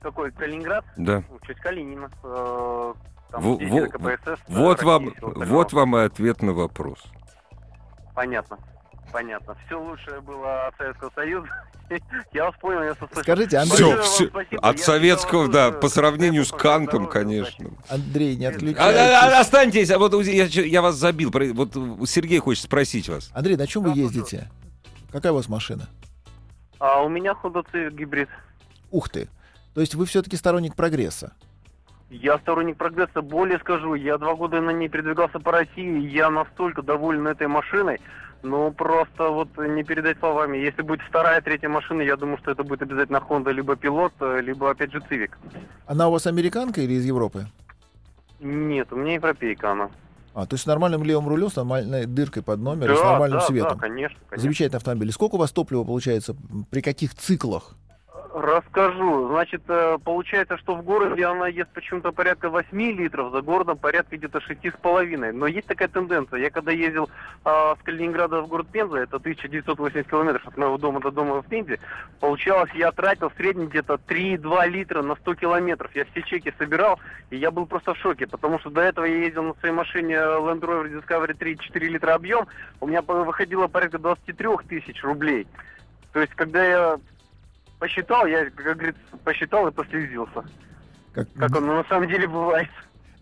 [0.00, 0.84] Какой, Калининград?
[0.96, 1.22] Да.
[1.30, 2.10] Ну, в честь Калинина.
[2.24, 2.94] э,
[3.30, 4.42] Там дети во- КПСС.
[4.48, 6.98] Вот России вам, вот вам и ответ на вопрос.
[8.14, 8.58] Понятно.
[9.12, 9.54] Понятно.
[9.66, 11.48] Все лучшее было от Советского Союза.
[12.32, 13.22] Я вас понял, я услышал.
[13.22, 14.28] Скажите, Андрей, всё.
[14.28, 14.62] спасибо.
[14.62, 17.70] От Я советского, да, по сравнению с Кантом, конечно.
[17.90, 18.80] Андрей, не отключайтесь.
[18.80, 21.30] а, а, останьтесь, а вот я, я вас забил.
[21.30, 21.74] Вот
[22.08, 23.30] Сергей хочет спросить вас.
[23.34, 24.48] Андрей, на чем вы ездите?
[25.10, 25.88] Какая у вас машина?
[26.78, 28.28] А у меня Honda Civic гибрид.
[28.90, 29.28] Ух ты.
[29.74, 31.32] То есть вы все-таки сторонник прогресса.
[32.08, 36.82] Я сторонник прогресса, более скажу, я два года на ней передвигался по России, я настолько
[36.82, 38.00] доволен этой машиной,
[38.42, 40.58] ну просто вот не передать словами.
[40.58, 44.70] Если будет вторая, третья машина, я думаю, что это будет обязательно Honda, либо Пилот, либо
[44.70, 45.30] опять же Civic.
[45.86, 47.46] Она у вас американка или из Европы?
[48.40, 49.90] Нет, у меня европейка она.
[50.34, 53.12] А, то есть с нормальным левым рулем, с нормальной дыркой под номер, и с да,
[53.12, 53.74] нормальным да, светом.
[53.74, 54.42] да, конечно, конечно.
[54.42, 55.08] Замечательный автомобиль.
[55.10, 56.34] И Сколько у вас топлива получается?
[56.70, 57.76] При каких циклах?
[58.34, 59.28] Расскажу.
[59.28, 64.16] Значит, э, получается, что в городе она ест почему-то порядка 8 литров, за городом порядка
[64.16, 65.32] где-то 6,5.
[65.32, 66.40] Но есть такая тенденция.
[66.40, 67.10] Я когда ездил
[67.44, 71.46] а, с Калининграда в город Пенза, это 1980 километров от моего дома до дома в
[71.46, 71.78] Пензе,
[72.20, 75.94] получалось, я тратил в среднем где-то 3,2 литра на 100 километров.
[75.94, 79.16] Я все чеки собирал, и я был просто в шоке, потому что до этого я
[79.16, 82.46] ездил на своей машине Land Rover Discovery 3,4 литра объем,
[82.80, 85.46] у меня выходило порядка 23 тысяч рублей.
[86.12, 87.00] То есть, когда я
[87.82, 90.44] посчитал, я, как говорится, посчитал и послезился.
[91.12, 92.68] Как, Как оно на самом деле бывает.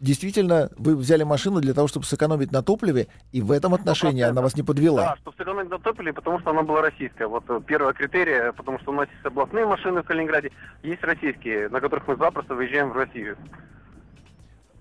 [0.01, 4.43] Действительно, вы взяли машину для того, чтобы сэкономить на топливе, и в этом отношении она
[4.43, 5.03] вас не подвела.
[5.03, 7.27] Да, чтобы сэкономить на топливе, потому что она была российская.
[7.27, 11.71] Вот э, первое критерия, потому что у нас есть областные машины в Калининграде, есть российские,
[11.71, 13.39] на которых мы запросто выезжаем в Россию.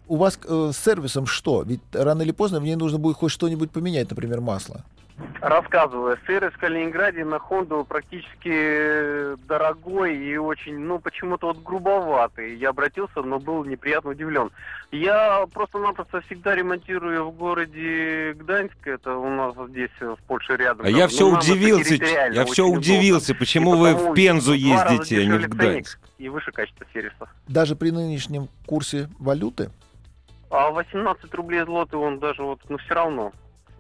[0.10, 1.64] У вас э, с сервисом что?
[1.64, 4.84] Ведь рано или поздно в ней нужно будет хоть что-нибудь поменять, например, масло.
[5.42, 6.18] Рассказываю.
[6.28, 12.56] Сервис в Калининграде на Хонду практически дорогой и очень, ну, почему-то вот грубоватый.
[12.58, 14.52] Я обратился, но был неприятно удивлен.
[14.92, 18.86] Я просто-напросто всегда ремонтирую в городе Гданьск.
[18.86, 20.86] Это у нас здесь, в Польше рядом.
[20.86, 25.26] А я Ну, все удивился, я все удивился, почему И вы в Пензу ездите, а
[25.26, 26.00] не в Гданьск.
[26.18, 27.30] И выше качество сервиса.
[27.48, 29.70] Даже при нынешнем курсе валюты,
[30.50, 33.32] А 18 рублей злоты он даже вот, ну все равно.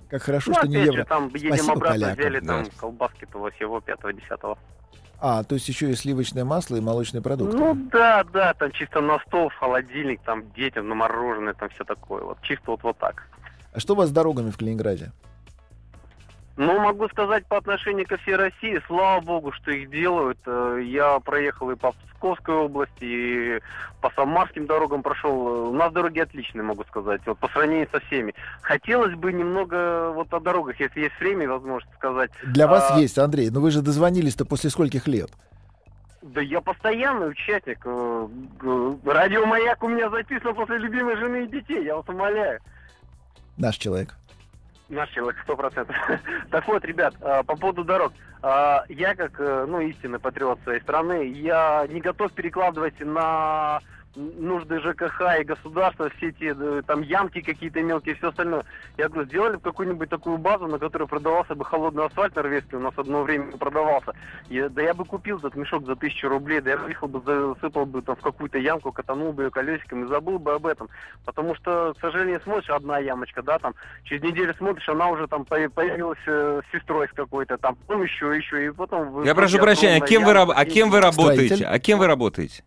[0.09, 1.05] Как хорошо, ну, что опять не же, евро.
[1.05, 2.69] там едем Спасибо обратно, полякам, взяли там да.
[2.79, 4.57] колбаски-то всего 5-10.
[5.21, 7.57] А, то есть еще и сливочное масло и молочные продукты.
[7.57, 11.83] Ну да, да, там чисто на стол, в холодильник, там детям на мороженое, там все
[11.83, 12.23] такое.
[12.23, 13.27] Вот чисто вот, вот так.
[13.73, 15.11] А что у вас с дорогами в Калининграде?
[16.61, 20.37] Ну, могу сказать по отношению ко всей России, слава богу, что их делают.
[20.45, 23.59] Э, Я проехал и по Псковской области, и
[24.01, 25.69] по Самарским дорогам прошел.
[25.69, 28.35] У нас дороги отличные, могу сказать, вот по сравнению со всеми.
[28.61, 32.29] Хотелось бы немного вот о дорогах, если есть время и возможность сказать.
[32.43, 35.29] Для вас А- есть, Андрей, но вы же дозвонились-то после скольких лет?
[36.21, 37.79] Да я постоянный участник.
[37.85, 38.27] э,
[38.59, 42.59] г- Радио «Маяк» у меня записано после любимой жены и детей, я вас умоляю.
[43.55, 44.15] Наш человек.
[44.89, 45.95] Наш человек, сто процентов.
[46.51, 48.11] Так вот, ребят, а, по поводу дорог.
[48.41, 53.81] А, Я, как, э, ну, истинный патриот своей страны, я не готов перекладывать на
[54.15, 58.63] нужды ЖКХ и государства, все эти э, там ямки какие-то мелкие и все остальное.
[58.97, 62.81] Я говорю, сделали бы какую-нибудь такую базу, на которой продавался бы холодный асфальт норвежский, у
[62.81, 64.13] нас одно время продавался.
[64.49, 67.85] Я- да я бы купил этот мешок за тысячу рублей, да я приехал бы, засыпал
[67.85, 70.89] бы там в какую-то ямку, катанул бы ее колесиком и забыл бы об этом.
[71.25, 75.45] Потому что, к сожалению, смотришь, одна ямочка, да, там, через неделю смотришь, она уже там
[75.45, 79.23] по- появилась э, с сестрой с какой-то, там, потом еще, еще, и потом...
[79.23, 81.65] Я прошу прощения, а кем вы, а кем вы работаете?
[81.65, 82.63] А кем вы работаете?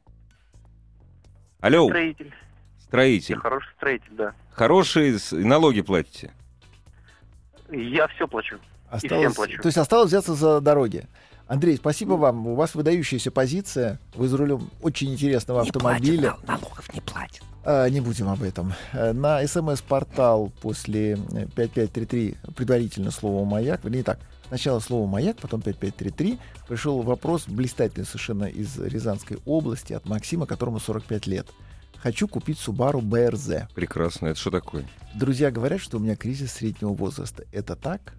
[1.62, 2.26] Алло, Строитель.
[2.26, 3.36] Я строитель.
[3.38, 4.32] хороший строитель, да.
[4.52, 6.30] Хорошие и налоги платите.
[7.70, 8.58] Я все плачу.
[8.90, 9.62] Осталось, плачу.
[9.62, 11.06] то есть осталось взяться за дороги.
[11.46, 12.46] Андрей, спасибо вам.
[12.46, 13.98] У вас выдающаяся позиция.
[14.14, 16.32] Вы за рулем очень интересного Не автомобиля.
[16.32, 17.42] платит, нал- налогов не платит.
[17.64, 18.74] А, не будем об этом.
[18.92, 21.16] Э, На смс-портал после э,
[21.56, 23.82] 5533 предварительно слово «Маяк».
[23.84, 24.18] Вернее так,
[24.52, 26.38] сначала слово «Маяк», потом 5533.
[26.68, 31.48] Пришел вопрос блистательный совершенно из Рязанской области от Максима, которому 45 лет.
[31.96, 33.68] Хочу купить Subaru BRZ.
[33.74, 34.26] Прекрасно.
[34.26, 34.86] Это что такое?
[35.14, 37.44] Друзья говорят, что у меня кризис среднего возраста.
[37.50, 38.12] Это так?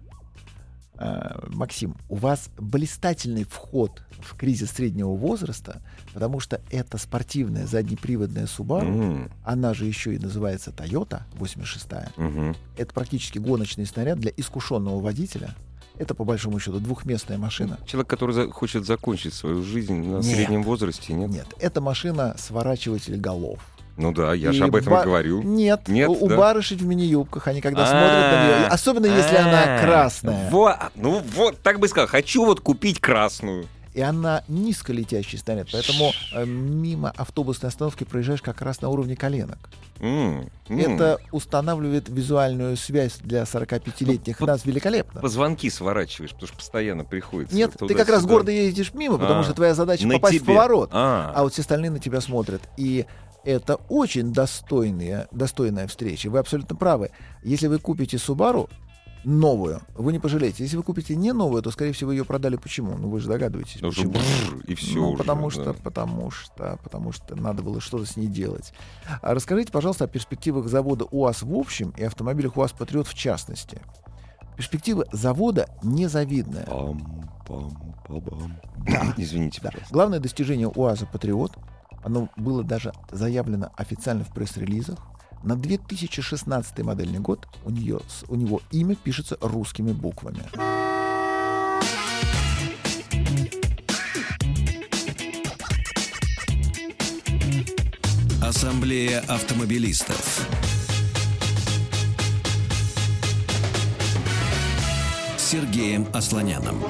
[0.96, 5.82] А, Максим, у вас блистательный вход в кризис среднего возраста,
[6.14, 12.56] потому что это спортивная заднеприводная Subaru, М, она же еще и называется Toyota 86 мгм.
[12.76, 15.54] Это практически гоночный снаряд для искушенного водителя.
[15.98, 17.78] Это, по большому счету, двухместная машина.
[17.86, 20.24] Человек, который за- хочет закончить свою жизнь на Нет.
[20.24, 21.30] среднем возрасте, нет?
[21.30, 23.60] Нет, это машина сворачиватель голов.
[23.96, 25.40] Ну да, я И же об этом ба- говорю.
[25.42, 26.36] Нет, Нет, у, у да?
[26.36, 30.76] барышень в мини-юбках, они когда А, смотрят на нее, особенно если она а, красная, Во,
[30.96, 33.66] ну вот, так бы сказал, хочу вот купить красную.
[33.94, 39.58] И она низколетящий снаряд, поэтому э, мимо автобусной остановки проезжаешь как раз на уровне коленок.
[40.00, 40.78] М, м.
[40.78, 45.20] Это устанавливает визуальную связь для 45-летних Ну, нас великолепно.
[45.20, 47.54] Позвонки сворачиваешь, потому что постоянно приходится.
[47.56, 50.54] Нет, ты как раз гордо ездишь мимо, потому А, что твоя задача попасть в тебе.
[50.54, 50.90] поворот.
[50.92, 52.62] А, А вот все остальные на тебя смотрят.
[52.76, 53.06] И
[53.44, 56.28] это очень достойная, достойная встреча.
[56.30, 57.10] Вы абсолютно правы.
[57.44, 58.68] Если вы купите Subaru
[59.24, 60.62] новую, вы не пожалеете.
[60.64, 62.96] Если вы купите не новую, то, скорее всего, ее продали почему?
[62.96, 64.14] Ну, вы же догадываетесь, ну, почему.
[64.66, 65.50] и все ну, уже, потому да.
[65.50, 68.72] что, потому что, потому что надо было что-то с ней делать.
[69.22, 73.80] А расскажите, пожалуйста, о перспективах завода УАЗ в общем и автомобилях УАЗ Патриот в частности.
[74.56, 76.66] Перспектива завода незавидная.
[76.66, 78.60] Пам, пам, пабам.
[79.16, 79.70] Извините, Да.
[79.70, 79.92] пожалуйста.
[79.92, 81.58] Главное достижение УАЗа Патриот,
[82.04, 84.98] оно было даже заявлено официально в пресс-релизах.
[85.44, 90.42] На 2016 модельный год у, нее, у него имя пишется русскими буквами.
[98.42, 100.46] Ассамблея автомобилистов.
[105.38, 106.82] Сергеем Асланяном.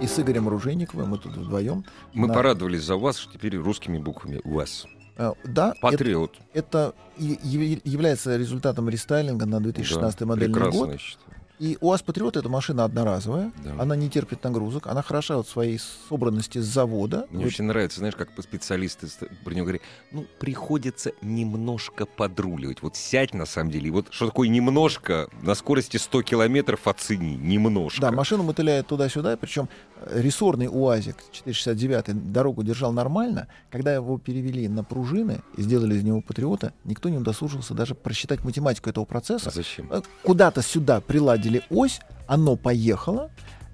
[0.00, 1.84] И с Игорем Ружейниковым мы тут вдвоем.
[2.14, 4.86] Мы на- порадовались за вас, что теперь русскими буквами у вас.
[5.18, 6.36] Э, Да, это, Патриот.
[6.54, 11.00] это и- яв- является результатом рестайлинга на 2016 Да, модельный год.
[11.00, 11.24] считаю.
[11.58, 13.74] И УАЗ Патриот это машина одноразовая, Да.
[13.80, 17.26] она не терпит нагрузок, она хороша от своей собранности с завода.
[17.30, 19.08] Мне Вот очень нравится, знаешь, как специалисты
[19.44, 22.80] про него говорят, ну, приходится немножко подруливать.
[22.80, 27.34] Вот сядь, на самом деле, и вот что такое немножко, на скорости 100 километров оцени,
[27.34, 28.02] немножко.
[28.02, 29.68] Да, машину мотыляет туда-сюда, причем
[30.06, 36.20] рессорный УАЗик 469 дорогу держал нормально, когда его перевели на пружины и сделали из него
[36.20, 39.48] патриота, никто не удосужился даже просчитать математику этого процесса.
[39.48, 39.88] А зачем?
[39.90, 43.30] Э, Куда-то сюда приладили ось, оно поехало,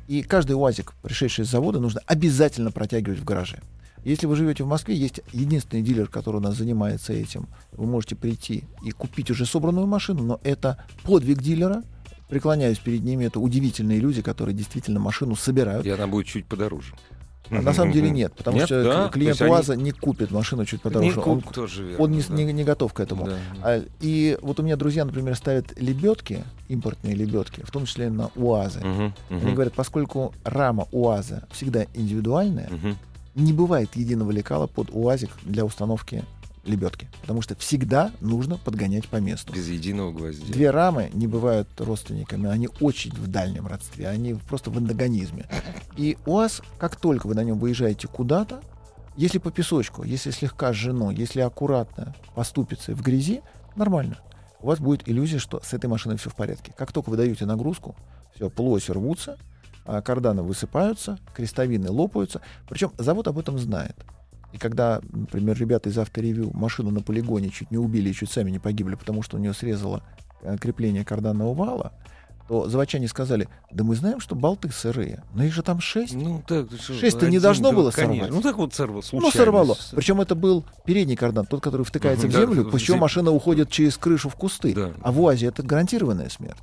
[0.08, 3.60] и каждый УАЗик, пришедший с завода, нужно обязательно протягивать в гараже.
[4.04, 7.48] Если вы живете в Москве, есть единственный дилер, который у нас занимается этим.
[7.72, 11.82] Вы можете прийти и купить уже собранную машину, но это подвиг дилера.
[12.28, 13.24] Преклоняюсь перед ними.
[13.26, 15.86] Это удивительные люди, которые действительно машину собирают.
[15.86, 16.94] И она будет чуть подороже.
[17.50, 19.08] А на самом деле нет, потому Нет, что да?
[19.10, 21.16] клиент есть они- УАЗа не купит машину чуть подороже.
[21.18, 22.34] Не Он- тоже верно, он не, да.
[22.34, 23.26] не- не готов к этому.
[23.26, 23.36] Да.
[23.62, 28.30] А, И вот у меня друзья, например, ставят лебедки, импортные лебедки, в том числе на
[28.34, 28.78] УАЗы.
[28.80, 32.96] Мгм, Они мгм, говорят, поскольку рама УАЗа всегда индивидуальная, мгм.
[33.34, 36.24] не бывает единого лекала под УАЗик для установки
[36.66, 37.08] лебедки.
[37.20, 39.52] Потому что всегда нужно подгонять по месту.
[39.52, 40.52] Без единого гвоздя.
[40.52, 45.46] Две рамы не бывают родственниками, они очень в дальнем родстве, они просто в андагонизме.
[45.96, 48.60] И УАЗ, как только вы на нем выезжаете куда-то,
[49.16, 53.42] если по песочку, если слегка жжено, если аккуратно поступится в грязи,
[53.76, 54.18] нормально.
[54.60, 56.72] У вас будет иллюзия, что с этой машиной все в порядке.
[56.76, 57.94] Как только вы даете нагрузку,
[58.34, 59.38] все, полоси рвутся,
[59.84, 62.40] а, карданы высыпаются, крестовины лопаются.
[62.68, 63.96] Причем завод об этом знает.
[64.54, 68.52] И когда, например, ребята из авторевью машину на полигоне чуть не убили и чуть сами
[68.52, 70.04] не погибли, потому что у нее срезало
[70.42, 71.92] э, крепление карданного вала,
[72.46, 76.14] то заводчане сказали, да мы знаем, что болты сырые, но их же там шесть.
[76.14, 78.26] Ну, так, Шесть-то не должно да, было конечно.
[78.26, 78.30] сорвать.
[78.30, 78.98] Ну, так вот сорвало.
[78.98, 79.36] Ну, случайность.
[79.36, 79.76] сорвало.
[79.90, 82.98] Причем это был передний кардан, тот, который втыкается Мгм, в да, землю, в после чего
[82.98, 84.72] машина уходит через крышу в кусты.
[84.72, 84.92] Да.
[85.02, 86.62] А в УАЗе это гарантированная смерть.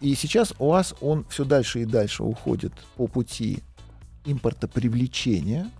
[0.00, 3.58] И сейчас УАЗ, он все дальше и дальше уходит по пути
[4.24, 5.70] импортопривлечения.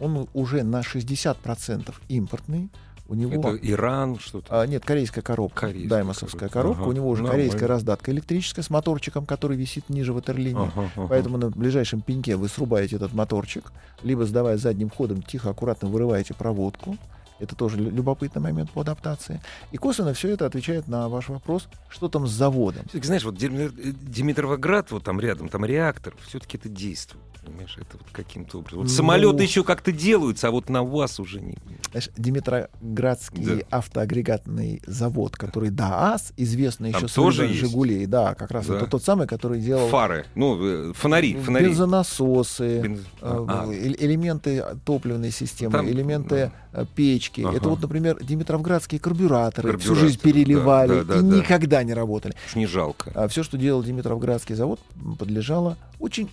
[0.00, 2.70] Он уже на 60% импортный.
[3.10, 3.32] У него...
[3.32, 4.60] Это Иран, что-то.
[4.60, 5.60] А, нет, корейская коробка.
[5.68, 6.82] Корейская Даймасовская коробка.
[6.82, 7.44] Ага, У него уже нормально.
[7.48, 10.68] корейская раздатка электрическая с моторчиком, который висит ниже ватерлинии.
[10.74, 11.06] Ага, ага.
[11.08, 13.72] Поэтому на ближайшем пеньке вы срубаете этот моторчик,
[14.02, 16.98] либо сдавая задним ходом, тихо, аккуратно вырываете проводку.
[17.38, 19.40] Это тоже лю- любопытный момент по адаптации.
[19.72, 22.84] И косвенно все это отвечает на ваш вопрос, что там с заводом.
[22.92, 23.70] Знаешь, вот э,
[24.02, 27.22] Димитровоград, вот там рядом, там реактор, все-таки это действует.
[27.48, 28.78] Понимаешь, это вот каким-то образом.
[28.80, 28.90] Вот Ну.
[28.90, 31.56] самолеты еще как-то делаются, а вот на УАЗ уже не.
[31.90, 33.78] Знаешь, Димитроградский Да.
[33.78, 37.60] автоагрегатный завод, который ДААС, известный Там еще с тоже есть?
[37.60, 38.76] «Жигулей», да, как раз Да.
[38.76, 41.66] это тот самый, который делал Фары, ну, э, фонари, фонари.
[41.66, 43.72] бензонасосы, Бенз- э, а, а.
[43.72, 46.52] э- элементы топливной системы, Там, элементы
[46.94, 47.40] печки.
[47.40, 47.56] Ага.
[47.56, 51.36] Это вот, например, димитровградские карбюраторы, всю Карбюраторы, жизнь переливали да, да, и да, да.
[51.38, 52.34] никогда не работали.
[52.54, 53.10] не жалко.
[53.14, 54.80] А все, что делал Димитровградский завод,
[55.18, 56.28] подлежало очень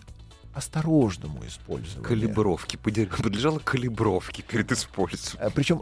[0.56, 2.03] осторожному использованию.
[2.03, 5.51] Калибровки, подлежало калибровке перед использованием.
[5.53, 5.82] Причем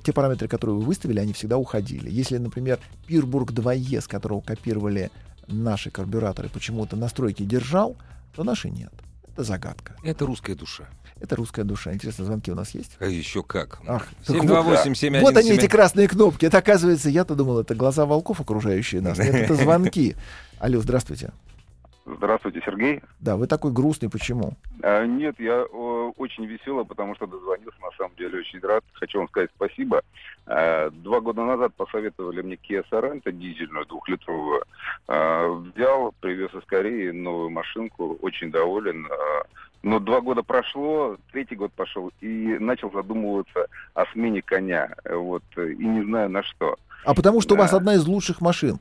[0.00, 2.10] те параметры, которые вы выставили, они всегда уходили.
[2.10, 5.10] Если, например, Пирбург 2Е, с которого копировали
[5.46, 7.96] наши карбюраторы, почему-то настройки держал,
[8.34, 8.92] то наши нет.
[9.32, 9.96] Это загадка.
[10.02, 10.88] Это русская душа.
[11.20, 11.94] Это русская душа.
[11.94, 12.96] Интересно, звонки у нас есть?
[12.98, 13.80] А еще как.
[13.86, 16.44] Ах, так 728 7171 Вот они, эти красные кнопки.
[16.44, 19.18] Это, оказывается, я-то думал, это глаза волков, окружающие нас.
[19.18, 20.16] Нет, это звонки.
[20.58, 21.30] Алло, здравствуйте.
[22.04, 23.00] Здравствуйте, Сергей.
[23.20, 24.10] Да, вы такой грустный.
[24.10, 24.54] Почему?
[24.82, 28.82] А, нет, я о, очень веселый, потому что дозвонился, на самом деле очень рад.
[28.94, 30.02] Хочу вам сказать спасибо.
[30.46, 34.64] А, два года назад посоветовали мне Kia Sorento дизельную, двухлитровую.
[35.06, 39.06] А, взял, привез из Кореи новую машинку, очень доволен.
[39.06, 39.42] А,
[39.84, 44.94] но два года прошло, третий год пошел, и начал задумываться о смене коня.
[45.08, 46.76] Вот, и не знаю на что.
[47.04, 47.76] А потому что у вас Да.
[47.76, 48.78] одна из лучших машин.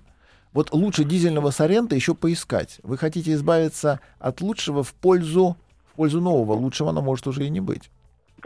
[0.54, 2.80] Вот лучше дизельного Сорента еще поискать.
[2.84, 5.56] Вы хотите избавиться от лучшего в пользу,
[5.92, 6.54] в пользу нового.
[6.54, 7.90] Лучшего оно может уже и не быть.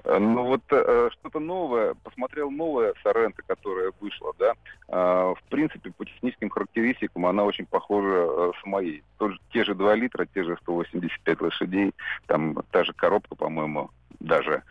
[0.03, 4.53] Э, Ну вот э, что-то новое, посмотрел новое Сорента, которая вышла, да.
[4.87, 9.03] А, в принципе, по техническим характеристикам она очень похожа э, с моей.
[9.17, 11.93] Тоже, те же 2 литра, те же 185 лошадей,
[12.27, 13.89] там та же коробка, по-моему,
[14.19, 14.61] даже, э,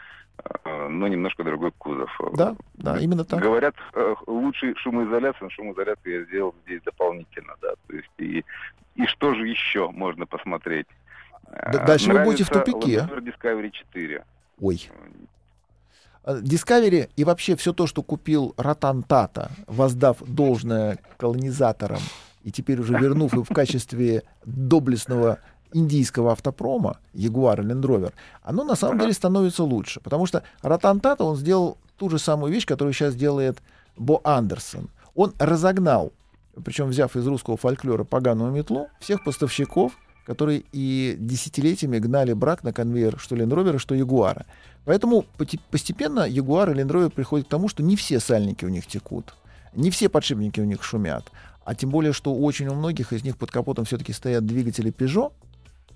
[0.64, 2.10] но немножко другой кузов.
[2.34, 3.40] Да, да, именно так.
[3.42, 7.74] Говорят, э, лучший шумоизоляция, но шумоизоляцию я сделал здесь дополнительно, да.
[7.86, 8.44] То есть и,
[8.94, 10.86] и что же еще можно посмотреть?
[11.72, 12.96] Д- Э, дальше вы будете в нравится тупике.
[12.98, 14.24] Land Discovery 4.
[14.60, 14.90] Ой.
[16.24, 22.00] А, Discovery и вообще все то, что купил Ротан Тата, воздав должное колонизаторам
[22.42, 25.38] и теперь уже вернув их в качестве доблестного
[25.74, 28.12] индийского автопрома, Jaguar и Land Rover,
[28.42, 30.00] оно на самом деле становится лучше.
[30.00, 33.58] Потому что Ротан Тата, он сделал ту же самую вещь, которую сейчас делает
[33.96, 34.88] Бо Андерсон.
[35.14, 36.12] Он разогнал,
[36.64, 39.92] причем взяв из русского фольклора поганую метлу, всех поставщиков,
[40.24, 44.46] которые и десятилетиями гнали брак на конвейер что Land Rover, что Ягуара.
[44.84, 45.24] Поэтому
[45.70, 49.34] постепенно Ягуар и Rover приходят к тому, что не все сальники у них текут,
[49.74, 51.30] не все подшипники у них шумят.
[51.64, 55.32] А тем более, что очень у многих из них под капотом все-таки стоят двигатели Peugeot,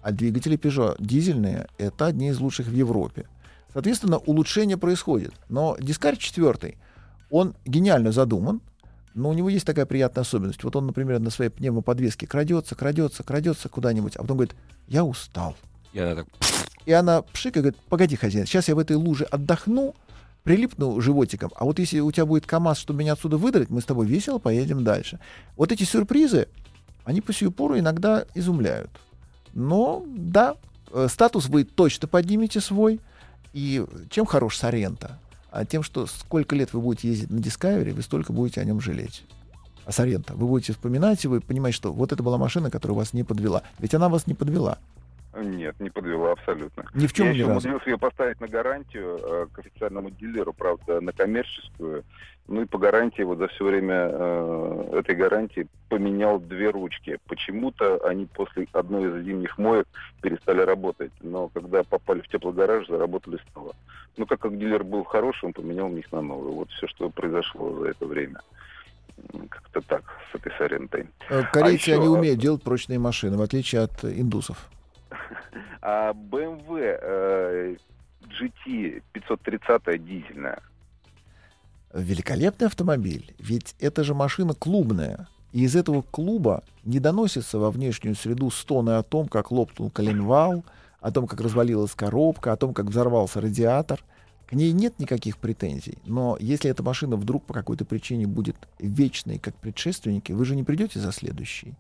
[0.03, 3.27] А двигатели Peugeot дизельные— это одни из лучших в Европе.
[3.73, 5.35] Соответственно, улучшение происходит.
[5.49, 6.77] Но Дискарь 4,
[7.31, 8.61] он гениально задуман,
[9.15, 10.63] но у него есть такая приятная особенность.
[10.65, 14.55] Вот он, например, на своей пневмоподвеске крадется, крадется, крадется куда-нибудь, а потом говорит,
[14.87, 15.57] я устал.
[15.93, 16.27] И она так...
[16.87, 19.95] И она пшик и говорит, погоди, хозяин, сейчас я в этой луже отдохну,
[20.43, 23.85] прилипну животиком, а вот если у тебя будет КАМАЗ, чтобы меня отсюда выдрать, мы с
[23.85, 25.19] тобой весело поедем дальше.
[25.57, 26.49] Вот эти сюрпризы,
[27.05, 28.91] они по сию пору иногда изумляют.
[29.55, 30.57] Но, да,
[30.93, 33.01] э, статус вы точно поднимете свой.
[33.53, 35.19] И чем хорош Сорента?
[35.51, 38.81] А тем, что сколько лет вы будете ездить на Discovery, вы столько будете о нем
[38.81, 39.25] жалеть.
[39.87, 40.35] А Сорента.
[40.35, 43.63] Вы будете вспоминать, и вы понимаете, что вот это была машина, которая вас не подвела.
[43.79, 44.79] Ведь она вас не подвела.
[45.43, 46.85] Нет, не подвела абсолютно.
[46.95, 47.53] Ни в чем Я еще разу.
[47.53, 52.05] умудрился ее поставить на гарантию э, к официальному дилеру, правда, на коммерческую.
[52.49, 57.19] Ну и по гарантии, вот за все время э, этой гарантии поменял две ручки.
[57.27, 59.87] Почему-то они после одной из зимних моек
[60.23, 61.13] перестали работать.
[61.21, 63.75] Но когда попали в теплый гараж, заработали снова.
[64.17, 66.55] Ну, как, как дилер был хороший, он поменял их на новые.
[66.55, 68.41] Вот все, что произошло за это время.
[69.51, 71.07] Как-то так с этой Сорентой.
[71.29, 74.69] Э, Корейцы, еще, они а- умеют делать прочные машины, в отличие от э, индусов.
[75.81, 77.79] А BMW
[78.23, 80.61] GT 530 дизельная.
[81.95, 85.27] Великолепный автомобиль, ведь это же машина клубная.
[85.53, 90.65] И из этого клуба не доносится во внешнюю среду стоны о том, как лопнул коленвал,
[91.01, 94.05] о том, как развалилась коробка, о том, как взорвался радиатор.
[94.47, 95.99] К ней нет никаких претензий.
[96.05, 100.65] Но если эта машина вдруг по какой-то причине будет вечной, как предшественники, вы же не
[100.65, 101.75] придете за следующей.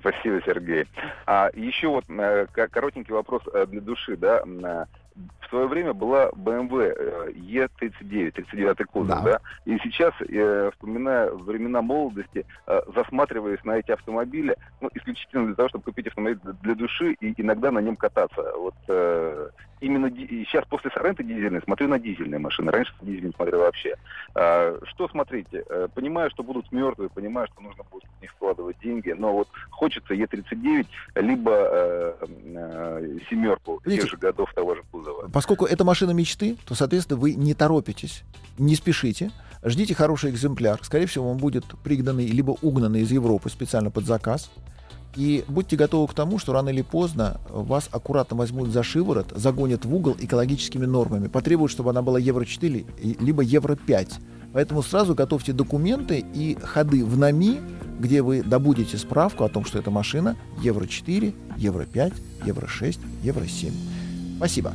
[0.00, 0.86] Спасибо, Сергей.
[1.26, 4.42] А еще вот э, ко- коротенький вопрос э, для души, да.
[5.50, 9.20] В свое время была BMW э, E39, 39 кузов, Да.
[9.22, 9.40] да.
[9.64, 15.68] И сейчас, э, вспоминая времена молодости, э, засматриваясь на эти автомобили, ну, исключительно для того,
[15.68, 18.40] чтобы купить автомобиль для- души и иногда на нем кататься.
[18.56, 19.48] Вот э,
[19.80, 22.70] именно сейчас после Соренто дизельной смотрю на дизельные машины.
[22.70, 23.96] Раньше на дизель не смотрел вообще.
[24.36, 25.64] А, Что смотрите?
[25.68, 29.48] Э, Понимаю, что будут мертвые, понимаю, что нужно будет в них вкладывать деньги, но вот
[29.70, 30.86] хочется Е39,
[31.16, 35.26] либо э, э, семерку Видите, тех же годов того же кузова.
[35.40, 38.24] Поскольку это машина мечты, то, соответственно, вы не торопитесь,
[38.58, 39.30] не спешите,
[39.64, 40.78] ждите хороший экземпляр.
[40.82, 44.50] Скорее всего, он будет пригнанный либо угнанный из Европы специально под заказ.
[45.16, 49.86] И будьте готовы к тому, что рано или поздно вас аккуратно возьмут за шиворот, загонят
[49.86, 54.20] в угол экологическими нормами, потребуют, чтобы она была Евро 4 и- либо Евро 5.
[54.52, 57.60] Поэтому сразу готовьте документы и ходы в НАМИ,
[57.98, 62.12] где вы добудете справку о том, что эта машина Евро 4, Евро 5,
[62.44, 63.72] Евро 6, Евро 7.
[64.36, 64.74] Спасибо.